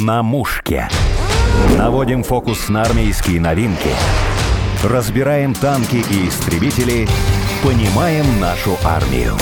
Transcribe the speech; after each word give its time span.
На 0.00 0.22
мушке. 0.22 0.88
Наводим 1.78 2.24
фокус 2.24 2.68
на 2.68 2.82
армейские 2.82 3.40
новинки. 3.40 3.90
Разбираем 4.82 5.54
танки 5.54 6.02
и 6.10 6.28
истребители. 6.28 7.06
Понимаем 7.62 8.40
нашу 8.40 8.76
армию. 8.84 9.34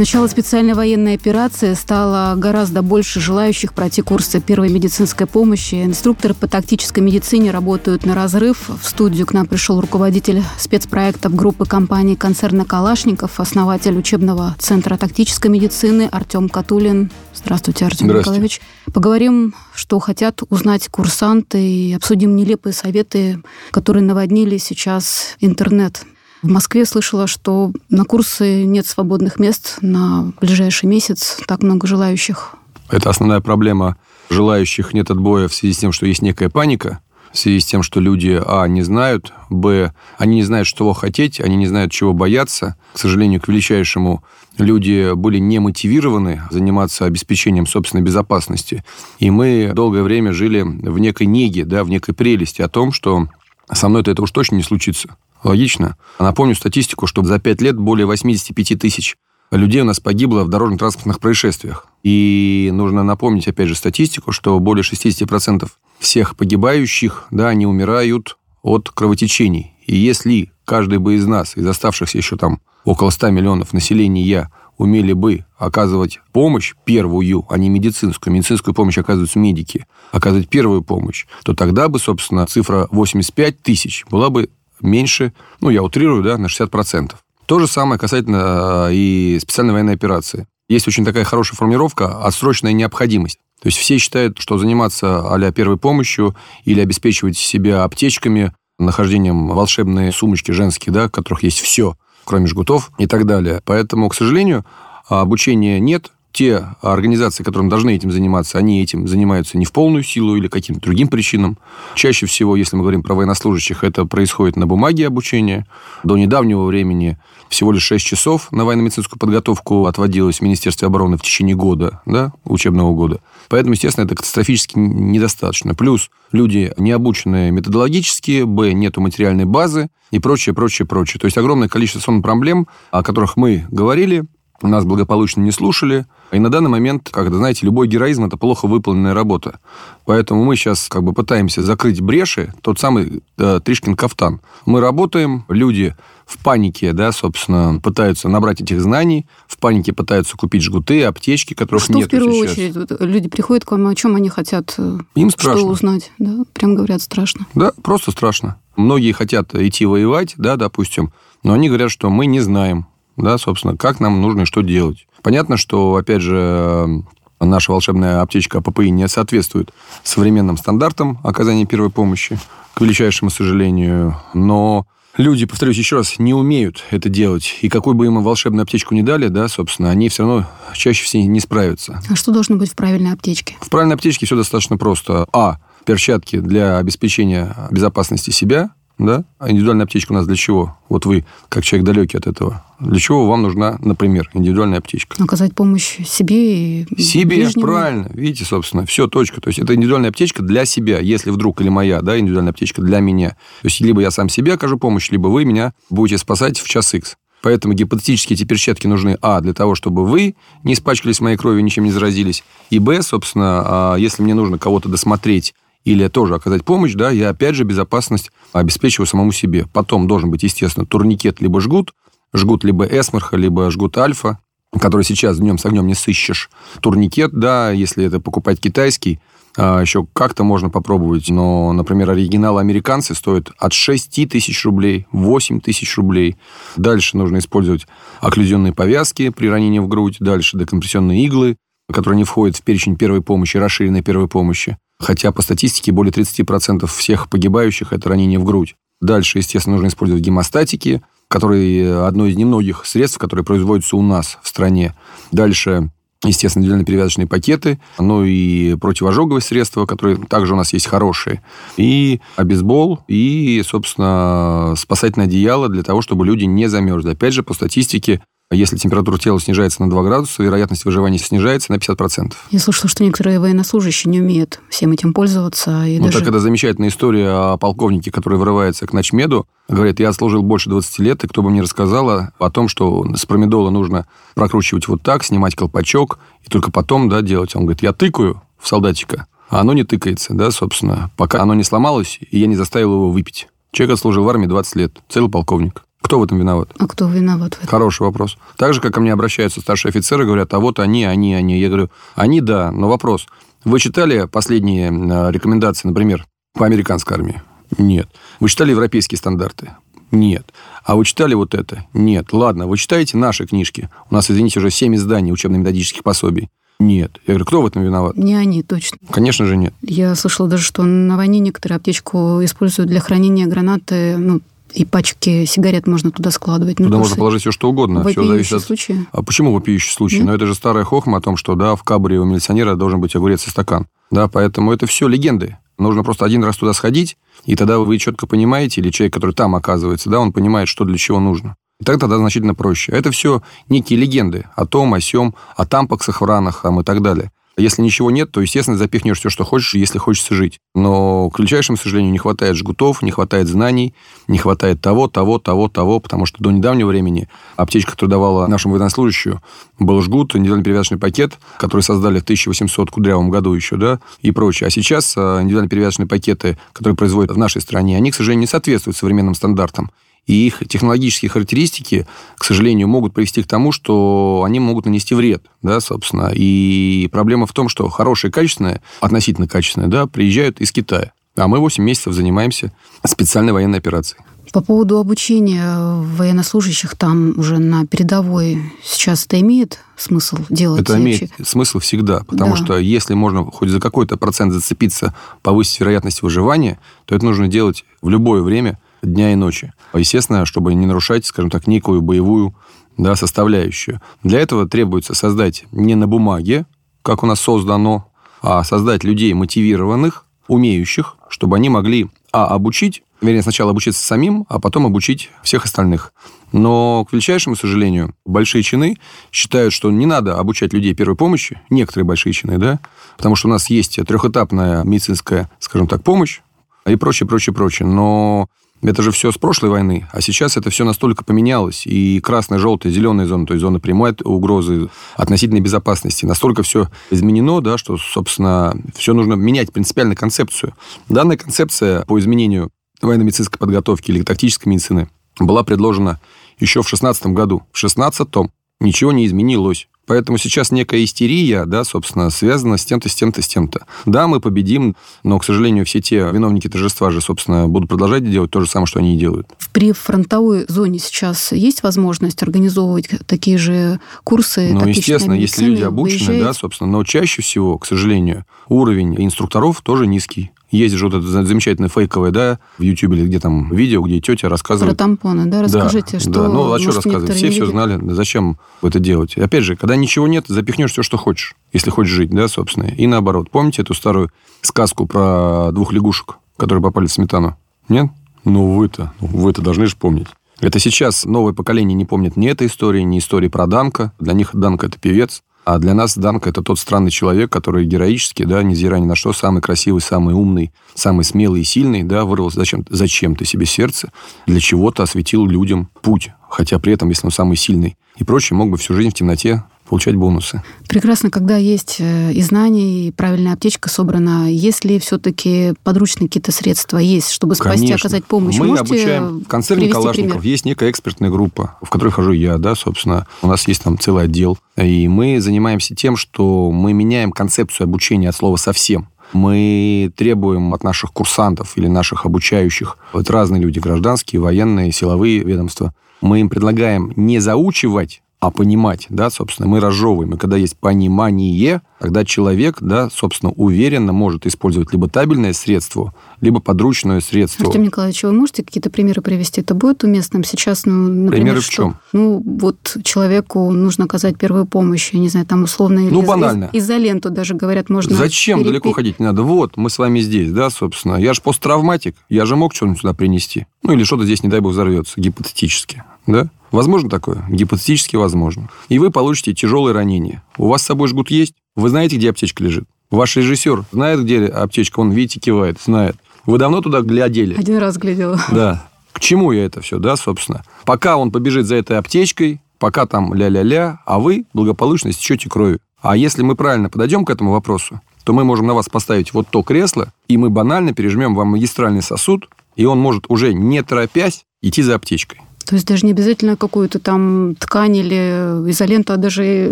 Начала 0.00 0.28
специальной 0.28 0.72
военной 0.72 1.12
операции 1.12 1.74
стало 1.74 2.34
гораздо 2.34 2.80
больше 2.80 3.20
желающих 3.20 3.74
пройти 3.74 4.00
курсы 4.00 4.40
первой 4.40 4.70
медицинской 4.70 5.26
помощи. 5.26 5.84
Инструкторы 5.84 6.32
по 6.32 6.48
тактической 6.48 7.02
медицине 7.02 7.50
работают 7.50 8.06
на 8.06 8.14
разрыв. 8.14 8.70
В 8.70 8.88
студию 8.88 9.26
к 9.26 9.34
нам 9.34 9.46
пришел 9.46 9.78
руководитель 9.78 10.42
спецпроектов 10.58 11.34
группы 11.34 11.66
компании 11.66 12.14
концерна 12.14 12.64
«Калашников», 12.64 13.40
основатель 13.40 13.94
учебного 13.98 14.56
центра 14.58 14.96
тактической 14.96 15.50
медицины 15.50 16.08
Артем 16.10 16.48
Катулин. 16.48 17.10
Здравствуйте, 17.34 17.84
Артем 17.84 18.06
Здравствуйте. 18.06 18.20
Николаевич. 18.20 18.60
Поговорим, 18.94 19.54
что 19.74 19.98
хотят 19.98 20.40
узнать 20.48 20.88
курсанты 20.88 21.60
и 21.62 21.92
обсудим 21.92 22.36
нелепые 22.36 22.72
советы, 22.72 23.42
которые 23.70 24.02
наводнили 24.02 24.56
сейчас 24.56 25.36
интернет. 25.40 26.06
В 26.42 26.48
Москве 26.48 26.86
слышала, 26.86 27.26
что 27.26 27.72
на 27.90 28.04
курсы 28.04 28.64
нет 28.64 28.86
свободных 28.86 29.38
мест 29.38 29.78
на 29.82 30.32
ближайший 30.40 30.86
месяц. 30.86 31.36
Так 31.46 31.62
много 31.62 31.86
желающих. 31.86 32.54
Это 32.88 33.10
основная 33.10 33.40
проблема. 33.40 33.96
Желающих 34.30 34.94
нет 34.94 35.10
отбоя 35.10 35.48
в 35.48 35.54
связи 35.54 35.74
с 35.74 35.78
тем, 35.78 35.92
что 35.92 36.06
есть 36.06 36.22
некая 36.22 36.48
паника, 36.48 37.00
в 37.32 37.38
связи 37.38 37.60
с 37.60 37.66
тем, 37.66 37.82
что 37.82 38.00
люди, 38.00 38.40
а, 38.44 38.66
не 38.66 38.82
знают, 38.82 39.32
б, 39.50 39.92
они 40.18 40.36
не 40.36 40.42
знают, 40.42 40.66
что 40.66 40.92
хотеть, 40.94 41.40
они 41.40 41.56
не 41.56 41.66
знают, 41.66 41.92
чего 41.92 42.12
бояться. 42.12 42.76
К 42.94 42.98
сожалению, 42.98 43.40
к 43.40 43.48
величайшему, 43.48 44.24
люди 44.56 45.14
были 45.14 45.38
не 45.38 45.58
мотивированы 45.58 46.42
заниматься 46.50 47.04
обеспечением 47.04 47.66
собственной 47.66 48.02
безопасности. 48.02 48.82
И 49.18 49.30
мы 49.30 49.72
долгое 49.74 50.02
время 50.02 50.32
жили 50.32 50.62
в 50.62 50.98
некой 50.98 51.26
неге, 51.26 51.64
да, 51.64 51.84
в 51.84 51.90
некой 51.90 52.14
прелести 52.14 52.62
о 52.62 52.68
том, 52.68 52.92
что 52.92 53.28
со 53.70 53.88
мной 53.88 54.02
это 54.02 54.22
уж 54.22 54.30
точно 54.30 54.56
не 54.56 54.62
случится. 54.62 55.16
Логично. 55.42 55.96
Напомню 56.18 56.54
статистику, 56.54 57.06
что 57.06 57.22
за 57.22 57.38
5 57.38 57.62
лет 57.62 57.76
более 57.76 58.06
85 58.06 58.78
тысяч 58.78 59.16
людей 59.50 59.82
у 59.82 59.84
нас 59.84 60.00
погибло 60.00 60.44
в 60.44 60.48
дорожно-транспортных 60.48 61.18
происшествиях. 61.18 61.86
И 62.02 62.70
нужно 62.72 63.02
напомнить, 63.02 63.48
опять 63.48 63.68
же, 63.68 63.74
статистику, 63.74 64.32
что 64.32 64.58
более 64.58 64.84
60% 64.84 65.68
всех 65.98 66.36
погибающих, 66.36 67.26
да, 67.30 67.48
они 67.48 67.66
умирают 67.66 68.38
от 68.62 68.90
кровотечений. 68.90 69.74
И 69.86 69.96
если 69.96 70.52
каждый 70.64 70.98
бы 70.98 71.14
из 71.14 71.26
нас, 71.26 71.56
из 71.56 71.66
оставшихся 71.66 72.18
еще 72.18 72.36
там 72.36 72.60
около 72.84 73.10
100 73.10 73.30
миллионов 73.30 73.72
населения, 73.72 74.50
умели 74.78 75.12
бы 75.12 75.44
оказывать 75.58 76.20
помощь 76.32 76.74
первую, 76.84 77.44
а 77.50 77.58
не 77.58 77.68
медицинскую, 77.68 78.32
медицинскую 78.32 78.72
помощь 78.72 78.96
оказывают 78.96 79.34
медики, 79.36 79.84
оказывать 80.10 80.48
первую 80.48 80.82
помощь, 80.82 81.26
то 81.44 81.54
тогда 81.54 81.88
бы, 81.88 81.98
собственно, 81.98 82.46
цифра 82.46 82.88
85 82.90 83.62
тысяч 83.62 84.06
была 84.10 84.30
бы 84.30 84.48
меньше, 84.82 85.32
ну, 85.60 85.70
я 85.70 85.82
утрирую, 85.82 86.22
да, 86.22 86.38
на 86.38 86.46
60%. 86.46 87.12
То 87.46 87.58
же 87.58 87.66
самое 87.66 87.98
касательно 87.98 88.88
э, 88.88 88.94
и 88.94 89.38
специальной 89.40 89.72
военной 89.72 89.94
операции. 89.94 90.46
Есть 90.68 90.86
очень 90.86 91.04
такая 91.04 91.24
хорошая 91.24 91.56
формулировка 91.56 92.24
«отсрочная 92.24 92.72
необходимость». 92.72 93.38
То 93.60 93.66
есть 93.66 93.78
все 93.78 93.98
считают, 93.98 94.38
что 94.38 94.56
заниматься 94.56 95.20
а 95.28 95.52
первой 95.52 95.76
помощью 95.76 96.34
или 96.64 96.80
обеспечивать 96.80 97.36
себя 97.36 97.82
аптечками, 97.82 98.54
нахождением 98.78 99.48
волшебной 99.48 100.12
сумочки 100.12 100.52
женские, 100.52 100.92
да, 100.92 101.08
в 101.08 101.10
которых 101.10 101.42
есть 101.42 101.60
все, 101.60 101.96
кроме 102.24 102.46
жгутов 102.46 102.90
и 102.98 103.06
так 103.06 103.26
далее. 103.26 103.60
Поэтому, 103.64 104.08
к 104.08 104.14
сожалению, 104.14 104.64
обучения 105.08 105.78
нет, 105.80 106.12
те 106.32 106.64
организации, 106.80 107.42
которым 107.42 107.68
должны 107.68 107.94
этим 107.94 108.12
заниматься, 108.12 108.58
они 108.58 108.82
этим 108.82 109.08
занимаются 109.08 109.58
не 109.58 109.64
в 109.64 109.72
полную 109.72 110.04
силу 110.04 110.36
или 110.36 110.48
каким-то 110.48 110.80
другим 110.80 111.08
причинам. 111.08 111.58
Чаще 111.94 112.26
всего, 112.26 112.56
если 112.56 112.76
мы 112.76 112.82
говорим 112.82 113.02
про 113.02 113.14
военнослужащих, 113.14 113.82
это 113.84 114.04
происходит 114.04 114.56
на 114.56 114.66
бумаге 114.66 115.06
обучения. 115.06 115.66
До 116.04 116.16
недавнего 116.16 116.64
времени 116.64 117.18
всего 117.48 117.72
лишь 117.72 117.82
6 117.82 118.04
часов 118.04 118.52
на 118.52 118.64
военно-медицинскую 118.64 119.18
подготовку 119.18 119.86
отводилось 119.86 120.38
в 120.38 120.42
Министерстве 120.42 120.86
обороны 120.86 121.16
в 121.16 121.22
течение 121.22 121.56
года, 121.56 122.00
да, 122.06 122.32
учебного 122.44 122.94
года. 122.94 123.20
Поэтому, 123.48 123.74
естественно, 123.74 124.04
это 124.04 124.14
катастрофически 124.14 124.78
недостаточно. 124.78 125.74
Плюс 125.74 126.10
люди 126.30 126.72
не 126.76 126.92
обученные 126.92 127.50
методологически, 127.50 128.44
б, 128.44 128.72
нету 128.72 129.00
материальной 129.00 129.46
базы 129.46 129.88
и 130.12 130.20
прочее, 130.20 130.54
прочее, 130.54 130.86
прочее. 130.86 131.20
То 131.20 131.24
есть 131.24 131.36
огромное 131.36 131.68
количество 131.68 132.20
проблем, 132.20 132.68
о 132.92 133.02
которых 133.02 133.36
мы 133.36 133.66
говорили, 133.70 134.24
нас 134.68 134.84
благополучно 134.84 135.40
не 135.40 135.52
слушали. 135.52 136.06
И 136.32 136.38
на 136.38 136.50
данный 136.50 136.70
момент, 136.70 137.08
когда, 137.10 137.36
знаете, 137.36 137.66
любой 137.66 137.88
героизм– 137.88 138.24
это 138.26 138.36
плохо 138.36 138.66
выполненная 138.66 139.14
работа. 139.14 139.58
Поэтому 140.04 140.44
мы 140.44 140.56
сейчас 140.56 140.88
как 140.88 141.02
бы 141.02 141.12
пытаемся 141.12 141.62
закрыть 141.62 142.00
бреши, 142.00 142.52
тот 142.62 142.78
самый 142.78 143.22
э, 143.38 143.60
Тришкин 143.64 143.96
кафтан. 143.96 144.40
Мы 144.66 144.80
работаем, 144.80 145.44
люди 145.48 145.96
в 146.26 146.38
панике, 146.44 146.92
да, 146.92 147.10
собственно, 147.10 147.80
пытаются 147.82 148.28
набрать 148.28 148.60
этих 148.60 148.80
знаний, 148.80 149.26
в 149.48 149.58
панике 149.58 149.92
пытаются 149.92 150.36
купить 150.36 150.62
жгуты, 150.62 151.02
аптечки, 151.02 151.54
которых 151.54 151.82
что 151.84 151.94
нет 151.94 152.06
в 152.06 152.10
первую 152.10 152.34
сейчас. 152.46 152.76
очередь? 152.76 153.00
Люди 153.00 153.28
приходят 153.28 153.64
к 153.64 153.72
вам, 153.72 153.88
о 153.88 153.94
чем 153.96 154.14
они 154.14 154.28
хотят 154.28 154.74
э, 154.78 154.98
Им 155.16 155.30
страшно. 155.30 155.60
что 155.60 155.68
узнать? 155.68 156.12
Да? 156.18 156.44
Прям 156.52 156.76
говорят, 156.76 157.02
страшно. 157.02 157.46
Да, 157.54 157.72
просто 157.82 158.12
страшно. 158.12 158.56
Многие 158.76 159.12
хотят 159.12 159.54
идти 159.54 159.84
воевать, 159.84 160.34
да, 160.36 160.56
допустим, 160.56 161.12
но 161.42 161.54
они 161.54 161.68
говорят, 161.68 161.90
что 161.90 162.10
мы 162.10 162.26
не 162.26 162.40
знаем, 162.40 162.86
да, 163.22 163.38
собственно, 163.38 163.76
как 163.76 164.00
нам 164.00 164.20
нужно 164.20 164.42
и 164.42 164.44
что 164.44 164.62
делать. 164.62 165.06
Понятно, 165.22 165.56
что, 165.56 165.96
опять 165.96 166.22
же, 166.22 167.04
наша 167.40 167.72
волшебная 167.72 168.20
аптечка 168.22 168.58
АППИ 168.58 168.90
не 168.90 169.08
соответствует 169.08 169.72
современным 170.02 170.56
стандартам 170.56 171.18
оказания 171.22 171.66
первой 171.66 171.90
помощи, 171.90 172.38
к 172.74 172.80
величайшему 172.80 173.30
сожалению, 173.30 174.16
но 174.32 174.86
люди, 175.16 175.46
повторюсь 175.46 175.76
еще 175.76 175.96
раз, 175.96 176.18
не 176.18 176.34
умеют 176.34 176.84
это 176.90 177.08
делать. 177.08 177.58
И 177.62 177.68
какой 177.68 177.94
бы 177.94 178.06
им 178.06 178.22
волшебную 178.22 178.62
аптечку 178.62 178.94
не 178.94 179.02
дали, 179.02 179.28
да, 179.28 179.48
собственно, 179.48 179.90
они 179.90 180.08
все 180.08 180.26
равно 180.26 180.46
чаще 180.74 181.04
всего 181.04 181.22
не 181.24 181.40
справятся. 181.40 182.00
А 182.08 182.16
что 182.16 182.32
должно 182.32 182.56
быть 182.56 182.70
в 182.70 182.76
правильной 182.76 183.12
аптечке? 183.12 183.56
В 183.60 183.70
правильной 183.70 183.94
аптечке 183.94 184.26
все 184.26 184.36
достаточно 184.36 184.76
просто. 184.76 185.26
А. 185.32 185.58
Перчатки 185.86 186.38
для 186.38 186.76
обеспечения 186.76 187.56
безопасности 187.70 188.30
себя, 188.30 188.70
да? 189.06 189.24
А 189.38 189.50
индивидуальная 189.50 189.84
аптечка 189.84 190.12
у 190.12 190.14
нас 190.14 190.26
для 190.26 190.36
чего? 190.36 190.76
Вот 190.88 191.06
вы, 191.06 191.24
как 191.48 191.64
человек 191.64 191.86
далекий 191.86 192.16
от 192.18 192.26
этого, 192.26 192.64
для 192.78 192.98
чего 192.98 193.26
вам 193.26 193.42
нужна, 193.42 193.78
например, 193.80 194.30
индивидуальная 194.34 194.78
аптечка? 194.78 195.22
Оказать 195.22 195.54
помощь 195.54 195.98
себе 196.06 196.82
и 196.82 197.02
Себе, 197.02 197.36
ближнему. 197.36 197.66
правильно. 197.66 198.10
Видите, 198.12 198.44
собственно, 198.44 198.86
все, 198.86 199.06
точка. 199.06 199.40
То 199.40 199.48
есть 199.48 199.58
это 199.58 199.74
индивидуальная 199.74 200.10
аптечка 200.10 200.42
для 200.42 200.64
себя, 200.64 200.98
если 201.00 201.30
вдруг, 201.30 201.60
или 201.60 201.68
моя, 201.68 202.00
да, 202.02 202.18
индивидуальная 202.18 202.52
аптечка 202.52 202.82
для 202.82 203.00
меня. 203.00 203.30
То 203.62 203.66
есть 203.66 203.80
либо 203.80 204.00
я 204.00 204.10
сам 204.10 204.28
себе 204.28 204.54
окажу 204.54 204.78
помощь, 204.78 205.10
либо 205.10 205.28
вы 205.28 205.44
меня 205.44 205.72
будете 205.90 206.18
спасать 206.18 206.58
в 206.58 206.68
час 206.68 206.92
X. 206.94 207.16
Поэтому 207.42 207.72
гипотетически 207.72 208.34
эти 208.34 208.44
перчатки 208.44 208.86
нужны, 208.86 209.16
а, 209.22 209.40
для 209.40 209.54
того, 209.54 209.74
чтобы 209.74 210.04
вы 210.04 210.34
не 210.62 210.74
испачкались 210.74 211.20
моей 211.20 211.38
кровью, 211.38 211.64
ничем 211.64 211.84
не 211.84 211.90
заразились, 211.90 212.44
и, 212.68 212.78
б, 212.78 213.00
собственно, 213.00 213.62
а, 213.64 213.96
если 213.96 214.22
мне 214.22 214.34
нужно 214.34 214.58
кого-то 214.58 214.90
досмотреть 214.90 215.54
или 215.84 216.08
тоже 216.08 216.34
оказать 216.34 216.64
помощь, 216.64 216.94
да, 216.94 217.10
я 217.10 217.30
опять 217.30 217.54
же 217.54 217.64
безопасность 217.64 218.30
обеспечиваю 218.52 219.06
самому 219.06 219.32
себе. 219.32 219.66
Потом 219.72 220.06
должен 220.06 220.30
быть, 220.30 220.42
естественно, 220.42 220.86
турникет 220.86 221.40
либо 221.40 221.60
жгут, 221.60 221.94
жгут 222.34 222.64
либо 222.64 222.84
эсмерха, 222.84 223.36
либо 223.36 223.70
жгут 223.70 223.96
альфа, 223.96 224.38
который 224.78 225.02
сейчас 225.02 225.38
днем 225.38 225.58
с 225.58 225.66
огнем 225.66 225.86
не 225.86 225.94
сыщешь. 225.94 226.50
Турникет, 226.80 227.32
да, 227.32 227.70
если 227.70 228.04
это 228.04 228.20
покупать 228.20 228.60
китайский, 228.60 229.20
а, 229.56 229.80
еще 229.80 230.06
как-то 230.12 230.44
можно 230.44 230.70
попробовать, 230.70 231.28
но, 231.28 231.72
например, 231.72 232.10
оригиналы 232.10 232.60
американцы 232.60 233.14
стоят 233.14 233.50
от 233.58 233.72
6 233.72 234.26
тысяч 234.26 234.64
рублей, 234.64 235.06
8 235.12 235.60
тысяч 235.60 235.96
рублей. 235.96 236.36
Дальше 236.76 237.16
нужно 237.16 237.38
использовать 237.38 237.86
окклюзионные 238.20 238.72
повязки 238.72 239.30
при 239.30 239.48
ранении 239.48 239.80
в 239.80 239.88
грудь, 239.88 240.18
дальше 240.20 240.56
декомпрессионные 240.56 241.24
иглы, 241.24 241.56
которые 241.92 242.18
не 242.18 242.24
входят 242.24 242.56
в 242.56 242.62
перечень 242.62 242.96
первой 242.96 243.22
помощи, 243.22 243.56
расширенной 243.56 244.02
первой 244.02 244.28
помощи. 244.28 244.78
Хотя 245.00 245.32
по 245.32 245.40
статистике 245.40 245.92
более 245.92 246.12
30% 246.12 246.86
всех 246.86 247.30
погибающих– 247.30 247.92
это 247.94 248.10
ранение 248.10 248.38
в 248.38 248.44
грудь. 248.44 248.76
Дальше, 249.00 249.38
естественно, 249.38 249.76
нужно 249.76 249.88
использовать 249.88 250.22
гемостатики, 250.22 251.00
которые 251.28 252.04
одно 252.04 252.26
из 252.26 252.36
немногих 252.36 252.84
средств, 252.84 253.18
которые 253.18 253.44
производятся 253.44 253.96
у 253.96 254.02
нас 254.02 254.38
в 254.42 254.48
стране. 254.48 254.94
Дальше, 255.32 255.90
естественно, 256.22 256.60
индивидуальные 256.60 256.84
перевязочные 256.84 257.26
пакеты, 257.26 257.80
ну 257.98 258.24
и 258.24 258.74
противожоговые 258.74 259.40
средства, 259.40 259.86
которые 259.86 260.18
также 260.18 260.52
у 260.52 260.56
нас 260.56 260.74
есть 260.74 260.86
хорошие. 260.86 261.40
И 261.78 262.20
обезбол, 262.36 263.00
и, 263.08 263.62
собственно, 263.66 264.74
спасательное 264.76 265.28
одеяло 265.28 265.70
для 265.70 265.82
того, 265.82 266.02
чтобы 266.02 266.26
люди 266.26 266.44
не 266.44 266.66
замерзли. 266.66 267.12
Опять 267.12 267.32
же, 267.32 267.42
по 267.42 267.54
статистике, 267.54 268.20
Если 268.52 268.76
температура 268.76 269.16
тела 269.16 269.38
снижается 269.38 269.80
на 269.80 269.88
2 269.88 270.02
градуса, 270.02 270.42
вероятность 270.42 270.84
выживания 270.84 271.18
снижается 271.18 271.70
на 271.70 271.76
50%. 271.76 272.34
Я 272.50 272.58
слышала, 272.58 272.88
что 272.88 273.04
некоторые 273.04 273.38
военнослужащие 273.38 274.10
не 274.10 274.20
умеют 274.20 274.60
всем 274.68 274.90
этим 274.90 275.14
пользоваться. 275.14 275.84
И 275.84 275.98
ну, 275.98 276.06
даже... 276.06 276.18
так 276.18 276.28
это 276.28 276.40
замечательная 276.40 276.88
история 276.88 277.28
о 277.28 277.56
полковнике, 277.58 278.10
который 278.10 278.38
вырывается 278.38 278.88
к 278.88 278.92
ночмеду. 278.92 279.46
Говорит, 279.68 280.00
я 280.00 280.12
служил 280.12 280.42
больше 280.42 280.68
20 280.68 280.98
лет, 280.98 281.22
и 281.22 281.28
кто 281.28 281.42
бы 281.42 281.50
мне 281.50 281.62
рассказал 281.62 282.28
о 282.36 282.50
том, 282.50 282.66
что 282.66 283.06
с 283.14 283.24
промедола 283.24 283.70
нужно 283.70 284.06
прокручивать 284.34 284.88
вот 284.88 285.00
так, 285.02 285.22
снимать 285.22 285.54
колпачок, 285.54 286.18
и 286.44 286.48
только 286.48 286.72
потом 286.72 287.08
да, 287.08 287.22
делать. 287.22 287.54
Он 287.54 287.66
говорит, 287.66 287.84
я 287.84 287.92
тыкаю 287.92 288.42
в 288.58 288.66
солдатика, 288.66 289.28
а 289.48 289.60
оно 289.60 289.74
не 289.74 289.84
тыкается, 289.84 290.34
да, 290.34 290.50
собственно, 290.50 291.12
пока 291.16 291.40
оно 291.40 291.54
не 291.54 291.62
сломалось, 291.62 292.18
и 292.28 292.40
я 292.40 292.48
не 292.48 292.56
заставил 292.56 292.94
его 292.94 293.12
выпить. 293.12 293.46
Человек 293.70 293.94
отслужил 293.94 294.24
в 294.24 294.28
армии 294.28 294.46
20 294.46 294.74
лет, 294.74 294.98
целый 295.08 295.30
полковник. 295.30 295.84
Кто 296.02 296.18
в 296.18 296.24
этом 296.24 296.38
виноват? 296.38 296.70
А 296.78 296.86
кто 296.86 297.08
виноват 297.08 297.54
в 297.54 297.58
этом? 297.58 297.68
Хороший 297.68 298.02
вопрос. 298.02 298.36
Так 298.56 298.74
же, 298.74 298.80
как 298.80 298.94
ко 298.94 299.00
мне 299.00 299.12
обращаются 299.12 299.60
старшие 299.60 299.90
офицеры, 299.90 300.24
говорят, 300.24 300.52
а 300.54 300.58
вот 300.58 300.78
они, 300.78 301.04
они, 301.04 301.34
они. 301.34 301.58
Я 301.58 301.68
говорю, 301.68 301.90
они, 302.14 302.40
да, 302.40 302.72
но 302.72 302.88
вопрос. 302.88 303.26
Вы 303.64 303.78
читали 303.78 304.26
последние 304.26 304.90
а, 304.90 305.30
рекомендации, 305.30 305.88
например, 305.88 306.26
по 306.54 306.66
американской 306.66 307.16
армии? 307.16 307.42
Нет. 307.78 308.08
Вы 308.40 308.48
читали 308.48 308.70
европейские 308.70 309.18
стандарты? 309.18 309.72
Нет. 310.10 310.52
А 310.84 310.96
вы 310.96 311.04
читали 311.04 311.34
вот 311.34 311.54
это? 311.54 311.84
Нет. 311.92 312.32
Ладно, 312.32 312.66
вы 312.66 312.76
читаете 312.76 313.16
наши 313.16 313.46
книжки? 313.46 313.88
У 314.10 314.14
нас, 314.14 314.30
извините, 314.30 314.58
уже 314.58 314.70
7 314.70 314.96
изданий 314.96 315.32
учебно-методических 315.32 316.02
пособий. 316.02 316.48
Нет. 316.80 317.20
Я 317.26 317.34
говорю, 317.34 317.44
кто 317.44 317.62
в 317.62 317.66
этом 317.66 317.82
виноват? 317.82 318.16
Не 318.16 318.34
они, 318.34 318.62
точно. 318.62 318.96
Конечно 319.10 319.44
же, 319.44 319.56
нет. 319.56 319.74
Я 319.82 320.14
слышала 320.14 320.48
даже, 320.48 320.64
что 320.64 320.82
на 320.82 321.16
войне 321.18 321.38
некоторые 321.38 321.76
аптечку 321.76 322.42
используют 322.42 322.88
для 322.88 323.00
хранения 323.00 323.46
гранаты, 323.46 324.16
ну, 324.16 324.40
и 324.74 324.84
пачки 324.84 325.44
сигарет 325.44 325.86
можно 325.86 326.10
туда 326.10 326.30
складывать. 326.30 326.78
Ну, 326.78 326.86
туда 326.86 326.98
можно 326.98 327.16
положить 327.16 327.42
все, 327.42 327.52
что 327.52 327.68
угодно. 327.68 328.04
Все 328.08 328.24
зависит 328.24 328.52
от... 328.52 328.62
случае. 328.62 329.06
А 329.12 329.22
почему 329.22 329.52
вопиющий 329.52 329.92
случай? 329.92 330.18
Нет? 330.18 330.26
Но 330.26 330.34
это 330.34 330.46
же 330.46 330.54
старая 330.54 330.84
хохма 330.84 331.18
о 331.18 331.20
том, 331.20 331.36
что 331.36 331.54
да, 331.54 331.76
в 331.76 331.82
кабре 331.82 332.18
у 332.18 332.24
милиционера 332.24 332.74
должен 332.74 333.00
быть 333.00 333.14
огурец 333.14 333.46
и 333.46 333.50
стакан. 333.50 333.86
Да, 334.10 334.28
поэтому 334.28 334.72
это 334.72 334.86
все 334.86 335.08
легенды. 335.08 335.56
Нужно 335.78 336.02
просто 336.02 336.24
один 336.24 336.44
раз 336.44 336.56
туда 336.56 336.74
сходить, 336.74 337.16
и 337.46 337.56
тогда 337.56 337.78
вы 337.78 337.98
четко 337.98 338.26
понимаете, 338.26 338.80
или 338.80 338.90
человек, 338.90 339.14
который 339.14 339.34
там 339.34 339.54
оказывается, 339.54 340.10
да, 340.10 340.20
он 340.20 340.32
понимает, 340.32 340.68
что 340.68 340.84
для 340.84 340.98
чего 340.98 341.20
нужно. 341.20 341.56
И 341.80 341.84
так 341.84 341.98
тогда 341.98 342.18
значительно 342.18 342.54
проще. 342.54 342.92
Это 342.92 343.10
все 343.10 343.42
некие 343.70 343.98
легенды 343.98 344.44
о 344.54 344.66
том, 344.66 344.92
о 344.92 345.00
сем, 345.00 345.34
о 345.56 345.64
тампаксах 345.64 346.20
в 346.20 346.24
ранах 346.24 346.60
там, 346.62 346.80
и 346.80 346.84
так 346.84 347.00
далее. 347.00 347.32
Если 347.56 347.82
ничего 347.82 348.10
нет, 348.10 348.30
то, 348.30 348.40
естественно, 348.40 348.78
запихнешь 348.78 349.18
все, 349.18 349.28
что 349.28 349.44
хочешь, 349.44 349.74
если 349.74 349.98
хочется 349.98 350.34
жить. 350.34 350.58
Но, 350.74 351.28
к 351.30 351.38
величайшему 351.38 351.76
сожалению, 351.76 352.12
не 352.12 352.18
хватает 352.18 352.56
жгутов, 352.56 353.02
не 353.02 353.10
хватает 353.10 353.48
знаний, 353.48 353.94
не 354.28 354.38
хватает 354.38 354.80
того, 354.80 355.08
того, 355.08 355.38
того, 355.38 355.68
того, 355.68 356.00
потому 356.00 356.26
что 356.26 356.42
до 356.42 356.50
недавнего 356.50 356.88
времени 356.88 357.28
аптечка, 357.56 357.92
которую 357.92 358.10
давала 358.10 358.46
нашему 358.46 358.74
военнослужащему, 358.74 359.42
был 359.78 360.00
жгут, 360.00 360.34
индивидуальный 360.36 360.64
перевязочный 360.64 360.98
пакет, 360.98 361.38
который 361.58 361.82
создали 361.82 362.20
в 362.20 362.22
1800 362.22 362.90
кудрявом 362.90 363.30
году 363.30 363.52
еще, 363.52 363.76
да, 363.76 364.00
и 364.20 364.30
прочее. 364.30 364.68
А 364.68 364.70
сейчас 364.70 365.14
а, 365.16 365.40
индивидуальные 365.42 365.70
перевязочные 365.70 366.06
пакеты, 366.06 366.58
которые 366.72 366.96
производят 366.96 367.32
в 367.32 367.38
нашей 367.38 367.60
стране, 367.60 367.96
они, 367.96 368.10
к 368.10 368.14
сожалению, 368.14 368.42
не 368.42 368.46
соответствуют 368.46 368.96
современным 368.96 369.34
стандартам. 369.34 369.90
И 370.26 370.46
их 370.46 370.62
технологические 370.68 371.28
характеристики, 371.28 372.06
к 372.36 372.44
сожалению, 372.44 372.88
могут 372.88 373.14
привести 373.14 373.42
к 373.42 373.46
тому, 373.46 373.72
что 373.72 374.42
они 374.46 374.60
могут 374.60 374.84
нанести 374.84 375.14
вред, 375.14 375.44
да, 375.62 375.80
собственно. 375.80 376.30
И 376.32 377.08
проблема 377.10 377.46
в 377.46 377.52
том, 377.52 377.68
что 377.68 377.88
хорошие, 377.88 378.30
качественные, 378.30 378.80
относительно 379.00 379.48
качественные, 379.48 379.88
да, 379.88 380.06
приезжают 380.06 380.60
из 380.60 380.70
Китая. 380.72 381.12
А 381.36 381.48
мы 381.48 381.58
8 381.58 381.82
месяцев 381.82 382.12
занимаемся 382.12 382.72
специальной 383.04 383.52
военной 383.52 383.78
операцией. 383.78 384.20
По 384.52 384.62
поводу 384.62 384.98
обучения 384.98 385.76
военнослужащих 386.00 386.96
там 386.96 387.34
уже 387.38 387.58
на 387.58 387.86
передовой 387.86 388.60
сейчас 388.82 389.24
это 389.24 389.38
имеет 389.40 389.78
смысл 389.96 390.38
делать? 390.48 390.82
Это 390.82 390.98
имеет 390.98 391.20
вообще? 391.20 391.44
смысл 391.44 391.78
всегда, 391.78 392.24
потому 392.24 392.56
да. 392.56 392.56
что 392.56 392.78
если 392.78 393.14
можно 393.14 393.44
хоть 393.44 393.68
за 393.68 393.80
какой-то 393.80 394.16
процент 394.16 394.52
зацепиться, 394.52 395.14
повысить 395.42 395.78
вероятность 395.78 396.22
выживания, 396.22 396.80
то 397.04 397.14
это 397.14 397.24
нужно 397.24 397.46
делать 397.46 397.84
в 398.02 398.08
любое 398.08 398.42
время– 398.42 398.78
дня 399.02 399.32
и 399.32 399.36
ночи. 399.36 399.72
Естественно, 399.94 400.46
чтобы 400.46 400.74
не 400.74 400.86
нарушать, 400.86 401.26
скажем 401.26 401.50
так, 401.50 401.66
некую 401.66 402.02
боевую 402.02 402.54
да, 402.96 403.16
составляющую. 403.16 404.00
Для 404.22 404.40
этого 404.40 404.68
требуется 404.68 405.14
создать 405.14 405.64
не 405.72 405.94
на 405.94 406.06
бумаге, 406.06 406.66
как 407.02 407.22
у 407.22 407.26
нас 407.26 407.40
создано, 407.40 408.10
а 408.42 408.64
создать 408.64 409.04
людей 409.04 409.32
мотивированных, 409.34 410.26
умеющих, 410.48 411.16
чтобы 411.28 411.56
они 411.56 411.68
могли, 411.68 412.08
а, 412.32 412.46
обучить, 412.46 413.02
вернее, 413.20 413.42
сначала 413.42 413.70
обучиться 413.70 414.04
самим, 414.04 414.46
а 414.48 414.58
потом 414.58 414.86
обучить 414.86 415.30
всех 415.42 415.64
остальных. 415.64 416.12
Но, 416.52 417.04
к 417.04 417.12
величайшему 417.12 417.54
сожалению, 417.54 418.14
большие 418.24 418.62
чины 418.62 418.98
считают, 419.30 419.72
что 419.72 419.90
не 419.90 420.06
надо 420.06 420.38
обучать 420.38 420.72
людей 420.72 420.94
первой 420.94 421.16
помощи, 421.16 421.60
некоторые 421.70 422.04
большие 422.04 422.32
чины, 422.32 422.58
да, 422.58 422.80
потому 423.16 423.36
что 423.36 423.48
у 423.48 423.50
нас 423.50 423.70
есть 423.70 423.96
трехэтапная 424.04 424.82
медицинская, 424.84 425.50
скажем 425.60 425.86
так, 425.86 426.02
помощь 426.02 426.40
и 426.86 426.96
прочее, 426.96 427.28
прочее, 427.28 427.54
прочее. 427.54 427.86
Но 427.86 428.48
это 428.82 429.02
же 429.02 429.10
все 429.10 429.30
с 429.30 429.38
прошлой 429.38 429.70
войны, 429.70 430.08
а 430.12 430.20
сейчас 430.20 430.56
это 430.56 430.70
все 430.70 430.84
настолько 430.84 431.24
поменялось. 431.24 431.86
И 431.86 432.20
красная, 432.20 432.58
желтая, 432.58 432.92
зеленая 432.92 433.26
зона, 433.26 433.46
то 433.46 433.52
есть 433.52 433.60
зона 433.60 433.78
прямой 433.78 434.16
угрозы 434.24 434.88
относительной 435.16 435.60
безопасности, 435.60 436.24
настолько 436.24 436.62
все 436.62 436.88
изменено, 437.10 437.60
да, 437.60 437.76
что, 437.76 437.98
собственно, 437.98 438.74
все 438.94 439.12
нужно 439.12 439.34
менять 439.34 439.72
принципиально 439.72 440.16
концепцию. 440.16 440.74
Данная 441.08 441.36
концепция 441.36 442.02
по 442.06 442.18
изменению 442.18 442.70
военно-медицинской 443.02 443.58
подготовки 443.58 444.10
или 444.10 444.22
тактической 444.22 444.68
медицины 444.68 445.10
была 445.38 445.62
предложена 445.62 446.20
еще 446.58 446.82
в 446.82 446.88
16 446.88 447.26
году. 447.26 447.62
В 447.72 447.82
16-м 447.82 448.50
ничего 448.80 449.12
не 449.12 449.26
изменилось. 449.26 449.88
Поэтому 450.10 450.38
сейчас 450.38 450.72
некая 450.72 451.04
истерия, 451.04 451.66
да, 451.66 451.84
собственно, 451.84 452.30
связана 452.30 452.78
с 452.78 452.84
тем-то, 452.84 453.08
с 453.08 453.14
тем-то, 453.14 453.42
с 453.42 453.46
тем-то. 453.46 453.86
Да, 454.06 454.26
мы 454.26 454.40
победим, 454.40 454.96
но, 455.22 455.38
к 455.38 455.44
сожалению, 455.44 455.86
все 455.86 456.00
те 456.00 456.16
виновники 456.32 456.68
торжества 456.68 457.12
же, 457.12 457.20
собственно, 457.20 457.68
будут 457.68 457.88
продолжать 457.88 458.28
делать 458.28 458.50
то 458.50 458.60
же 458.60 458.68
самое, 458.68 458.88
что 458.88 458.98
они 458.98 459.14
и 459.14 459.16
делают. 459.16 459.46
При 459.70 459.92
фронтовой 459.92 460.64
зоне 460.66 460.98
сейчас 460.98 461.52
есть 461.52 461.84
возможность 461.84 462.42
организовывать 462.42 463.08
такие 463.26 463.56
же 463.56 464.00
курсы? 464.24 464.72
Ну, 464.72 464.84
естественно, 464.84 465.34
если 465.34 465.64
люди 465.64 465.82
обучены, 465.82 466.26
выезжать? 466.26 466.42
да, 466.44 466.54
собственно, 466.54 466.90
но 466.90 467.04
чаще 467.04 467.40
всего, 467.40 467.78
к 467.78 467.86
сожалению, 467.86 468.46
уровень 468.68 469.14
инструкторов 469.16 469.80
тоже 469.80 470.08
низкий. 470.08 470.50
Есть 470.70 470.94
же 470.94 471.08
вот 471.08 471.14
это 471.14 471.26
замечательное 471.26 471.88
фейковое, 471.88 472.30
да, 472.30 472.58
в 472.78 472.82
Ютьюбе 472.82 473.18
или 473.18 473.26
где 473.26 473.40
там 473.40 473.74
видео, 473.74 474.02
где 474.02 474.20
тетя 474.20 474.48
рассказывает... 474.48 474.96
Про 474.96 475.04
тампоны, 475.04 475.46
да? 475.46 475.62
Расскажите, 475.62 476.12
да, 476.12 476.20
что... 476.20 476.30
Да, 476.30 476.48
ну, 476.48 476.72
а 476.72 476.78
что 476.78 476.92
рассказывать? 476.92 477.34
Все 477.34 477.50
все 477.50 477.66
знали, 477.66 478.00
зачем 478.12 478.58
это 478.82 479.00
делать. 479.00 479.36
Опять 479.36 479.64
же, 479.64 479.76
когда 479.76 479.96
ничего 479.96 480.28
нет, 480.28 480.44
запихнешь 480.46 480.92
все, 480.92 481.02
что 481.02 481.16
хочешь, 481.16 481.54
если 481.72 481.90
хочешь 481.90 482.12
жить, 482.12 482.30
да, 482.30 482.46
собственно. 482.46 482.84
И 482.84 483.06
наоборот. 483.06 483.50
Помните 483.50 483.82
эту 483.82 483.94
старую 483.94 484.30
сказку 484.62 485.06
про 485.06 485.72
двух 485.72 485.92
лягушек, 485.92 486.36
которые 486.56 486.82
попали 486.82 487.06
в 487.06 487.12
сметану? 487.12 487.56
Нет? 487.88 488.06
Ну, 488.44 488.72
вы-то, 488.72 489.12
вы-то 489.18 489.62
должны 489.62 489.86
же 489.86 489.96
помнить. 489.96 490.28
Это 490.60 490.78
сейчас 490.78 491.24
новое 491.24 491.52
поколение 491.52 491.94
не 491.94 492.04
помнит 492.04 492.36
ни 492.36 492.48
этой 492.48 492.66
истории, 492.66 493.00
ни 493.00 493.18
истории 493.18 493.48
про 493.48 493.66
Данка. 493.66 494.12
Для 494.20 494.34
них 494.34 494.50
Данка– 494.52 494.86
это 494.88 494.98
певец. 494.98 495.42
А 495.64 495.78
для 495.78 495.94
нас 495.94 496.16
Данка– 496.16 496.50
это 496.50 496.62
тот 496.62 496.78
странный 496.78 497.10
человек, 497.10 497.50
который 497.52 497.84
героически, 497.84 498.44
да, 498.44 498.62
невзирая 498.62 499.00
ни 499.00 499.06
на 499.06 499.14
что, 499.14 499.32
самый 499.32 499.60
красивый, 499.60 500.00
самый 500.00 500.34
умный, 500.34 500.72
самый 500.94 501.24
смелый 501.24 501.60
и 501.60 501.64
сильный, 501.64 502.02
да, 502.02 502.24
вырвался 502.24 502.58
зачем, 502.58 502.84
зачем 502.88 503.36
ты 503.36 503.44
себе 503.44 503.66
сердце, 503.66 504.10
для 504.46 504.60
чего-то 504.60 505.02
осветил 505.02 505.46
людям 505.46 505.90
путь, 506.02 506.30
хотя 506.48 506.78
при 506.78 506.94
этом, 506.94 507.10
если 507.10 507.26
он 507.26 507.30
самый 507.30 507.56
сильный 507.56 507.96
и 508.16 508.24
прочее, 508.24 508.56
мог 508.56 508.70
бы 508.70 508.78
всю 508.78 508.94
жизнь 508.94 509.10
в 509.10 509.14
темноте 509.14 509.64
получать 509.90 510.14
бонусы. 510.14 510.62
Прекрасно, 510.88 511.30
когда 511.30 511.56
есть 511.56 511.96
э, 511.98 512.32
и 512.32 512.40
знания, 512.42 513.08
и 513.08 513.10
правильная 513.10 513.54
аптечка 513.54 513.88
собрана. 513.90 514.48
Есть 514.48 514.84
ли 514.84 515.00
все-таки 515.00 515.74
подручные 515.82 516.28
какие-то 516.28 516.52
средства 516.52 516.98
есть, 516.98 517.32
чтобы 517.32 517.56
спасти, 517.56 517.86
Конечно. 517.86 517.96
оказать 517.96 518.24
помощь? 518.24 518.56
Мы 518.56 518.68
Можете 518.68 518.94
обучаем 518.94 519.40
в 519.40 519.48
концерне 519.48 519.88
Калашников. 519.88 520.38
Пример? 520.38 520.46
Есть 520.46 520.64
некая 520.64 520.92
экспертная 520.92 521.28
группа, 521.28 521.76
в 521.82 521.90
которой 521.90 522.10
хожу 522.10 522.30
я, 522.30 522.56
да, 522.58 522.76
собственно. 522.76 523.26
У 523.42 523.48
нас 523.48 523.66
есть 523.66 523.82
там 523.82 523.98
целый 523.98 524.24
отдел. 524.24 524.58
И 524.76 525.08
мы 525.08 525.40
занимаемся 525.40 525.96
тем, 525.96 526.16
что 526.16 526.70
мы 526.70 526.92
меняем 526.92 527.32
концепцию 527.32 527.86
обучения 527.86 528.28
от 528.28 528.36
слова 528.36 528.56
«совсем». 528.56 529.08
Мы 529.32 530.12
требуем 530.16 530.72
от 530.72 530.84
наших 530.84 531.12
курсантов 531.12 531.76
или 531.76 531.88
наших 531.88 532.26
обучающих, 532.26 532.96
это 533.12 533.32
разные 533.32 533.60
люди, 533.60 533.80
гражданские, 533.80 534.40
военные, 534.40 534.90
силовые 534.92 535.40
ведомства, 535.40 535.94
мы 536.20 536.40
им 536.40 536.48
предлагаем 536.48 537.12
не 537.16 537.38
заучивать 537.38 538.22
а 538.40 538.50
понимать, 538.50 539.06
да, 539.10 539.28
собственно, 539.28 539.68
мы 539.68 539.80
разжевываем. 539.80 540.34
И 540.34 540.38
когда 540.38 540.56
есть 540.56 540.76
понимание, 540.78 541.82
тогда 542.00 542.24
человек, 542.24 542.78
да, 542.80 543.10
собственно, 543.10 543.52
уверенно 543.52 544.14
может 544.14 544.46
использовать 544.46 544.92
либо 544.92 545.08
табельное 545.08 545.52
средство, 545.52 546.14
либо 546.40 546.58
подручное 546.60 547.20
средство. 547.20 547.66
Артем 547.66 547.82
Николаевич, 547.82 548.22
вы 548.22 548.32
можете 548.32 548.64
какие-то 548.64 548.88
примеры 548.88 549.20
привести? 549.20 549.60
Это 549.60 549.74
будет 549.74 550.04
уместным 550.04 550.42
сейчас, 550.42 550.86
ну, 550.86 550.94
например, 550.94 551.30
Примеры 551.30 551.60
что? 551.60 551.70
в 551.70 551.74
чем? 551.74 551.96
Ну, 552.14 552.42
вот 552.44 552.96
человеку 553.02 553.70
нужно 553.70 554.06
оказать 554.06 554.38
первую 554.38 554.64
помощь, 554.64 555.10
я 555.12 555.20
не 555.20 555.28
знаю, 555.28 555.44
там 555.44 555.64
условно... 555.64 556.00
Ну, 556.00 556.22
из, 556.22 556.26
банально. 556.26 556.70
Из, 556.72 556.84
изоленту 556.84 557.28
даже, 557.28 557.54
говорят, 557.54 557.90
можно... 557.90 558.16
Зачем 558.16 558.60
перепи... 558.60 558.70
далеко 558.70 558.92
ходить 558.92 559.20
не 559.20 559.26
надо? 559.26 559.42
Вот, 559.42 559.76
мы 559.76 559.90
с 559.90 559.98
вами 559.98 560.20
здесь, 560.20 560.50
да, 560.50 560.70
собственно. 560.70 561.16
Я 561.16 561.34
же 561.34 561.42
посттравматик, 561.42 562.16
я 562.30 562.46
же 562.46 562.56
мог 562.56 562.74
что-нибудь 562.74 563.00
сюда 563.00 563.12
принести. 563.12 563.66
Ну, 563.82 563.92
или 563.92 564.04
что-то 564.04 564.24
здесь, 564.24 564.42
не 564.42 564.48
дай 564.48 564.60
бог, 564.60 564.72
взорвется, 564.72 565.20
гипотетически, 565.20 566.04
да? 566.26 566.48
Возможно 566.70 567.08
такое? 567.08 567.44
Гипотетически 567.48 568.16
возможно. 568.16 568.68
И 568.88 568.98
вы 568.98 569.10
получите 569.10 569.54
тяжелое 569.54 569.92
ранение. 569.92 570.42
У 570.56 570.68
вас 570.68 570.82
с 570.82 570.86
собой 570.86 571.08
жгут 571.08 571.30
есть? 571.30 571.54
Вы 571.76 571.88
знаете, 571.88 572.16
где 572.16 572.30
аптечка 572.30 572.62
лежит? 572.62 572.84
Ваш 573.10 573.36
режиссер 573.36 573.84
знает, 573.90 574.22
где 574.22 574.46
аптечка? 574.46 575.00
Он, 575.00 575.10
видите, 575.10 575.40
кивает, 575.40 575.80
знает. 575.80 576.16
Вы 576.46 576.58
давно 576.58 576.80
туда 576.80 577.00
глядели? 577.00 577.54
Один 577.58 577.78
раз 577.78 577.96
глядела. 577.96 578.40
Да. 578.50 578.86
К 579.12 579.20
чему 579.20 579.50
я 579.50 579.64
это 579.64 579.80
все, 579.80 579.98
да, 579.98 580.16
собственно? 580.16 580.62
Пока 580.84 581.16
он 581.16 581.32
побежит 581.32 581.66
за 581.66 581.74
этой 581.74 581.98
аптечкой, 581.98 582.60
пока 582.78 583.06
там 583.06 583.34
ля-ля-ля, 583.34 583.98
а 584.06 584.20
вы 584.20 584.46
благополучно 584.54 585.12
стечете 585.12 585.48
кровью. 585.48 585.80
А 586.00 586.16
если 586.16 586.42
мы 586.42 586.54
правильно 586.54 586.88
подойдем 586.88 587.24
к 587.24 587.30
этому 587.30 587.52
вопросу, 587.52 588.00
то 588.24 588.32
мы 588.32 588.44
можем 588.44 588.66
на 588.66 588.74
вас 588.74 588.88
поставить 588.88 589.34
вот 589.34 589.48
то 589.48 589.62
кресло, 589.62 590.12
и 590.28 590.36
мы 590.36 590.48
банально 590.48 590.94
пережмем 590.94 591.34
вам 591.34 591.48
магистральный 591.48 592.02
сосуд, 592.02 592.48
и 592.76 592.84
он 592.84 592.98
может 592.98 593.24
уже 593.28 593.52
не 593.52 593.82
торопясь 593.82 594.44
идти 594.62 594.82
за 594.82 594.94
аптечкой. 594.94 595.40
То 595.64 595.76
есть 595.76 595.86
даже 595.86 596.04
не 596.04 596.12
обязательно 596.12 596.56
какую-то 596.56 596.98
там 596.98 597.54
ткань 597.54 597.96
или 597.96 598.70
изоленту, 598.70 599.12
а 599.12 599.16
даже 599.16 599.70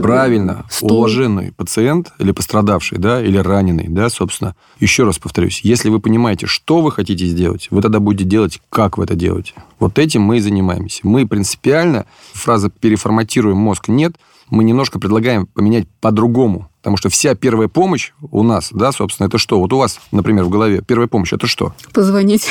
Правильно. 0.00 0.64
стул. 0.70 0.92
Уложенный 0.92 1.52
пациент 1.52 2.12
или 2.18 2.30
пострадавший, 2.32 2.98
да, 2.98 3.20
или 3.22 3.36
раненый, 3.38 3.86
да, 3.88 4.08
собственно. 4.08 4.54
Еще 4.78 5.04
раз 5.04 5.18
повторюсь, 5.18 5.60
если 5.64 5.88
вы 5.88 5.98
понимаете, 5.98 6.46
что 6.46 6.80
вы 6.82 6.92
хотите 6.92 7.26
сделать, 7.26 7.68
вы 7.70 7.82
тогда 7.82 7.98
будете 7.98 8.24
делать, 8.28 8.60
как 8.70 8.98
вы 8.98 9.04
это 9.04 9.16
делаете. 9.16 9.54
Вот 9.80 9.98
этим 9.98 10.22
мы 10.22 10.36
и 10.36 10.40
занимаемся. 10.40 11.00
Мы 11.02 11.26
принципиально, 11.26 12.06
фраза 12.32 12.70
«переформатируем 12.70 13.56
мозг» 13.56 13.88
нет, 13.88 14.14
мы 14.50 14.64
немножко 14.64 14.98
предлагаем 14.98 15.46
поменять 15.46 15.86
по-другому. 16.00 16.68
Потому 16.80 16.96
что 16.96 17.08
вся 17.08 17.34
первая 17.34 17.68
помощь 17.68 18.12
у 18.30 18.42
нас, 18.42 18.70
да, 18.72 18.92
собственно, 18.92 19.26
это 19.26 19.36
что? 19.38 19.58
Вот 19.60 19.72
у 19.72 19.78
вас, 19.78 20.00
например, 20.12 20.44
в 20.44 20.48
голове 20.48 20.80
первая 20.86 21.08
помощь, 21.08 21.32
это 21.32 21.46
что? 21.46 21.74
Позвонить. 21.92 22.48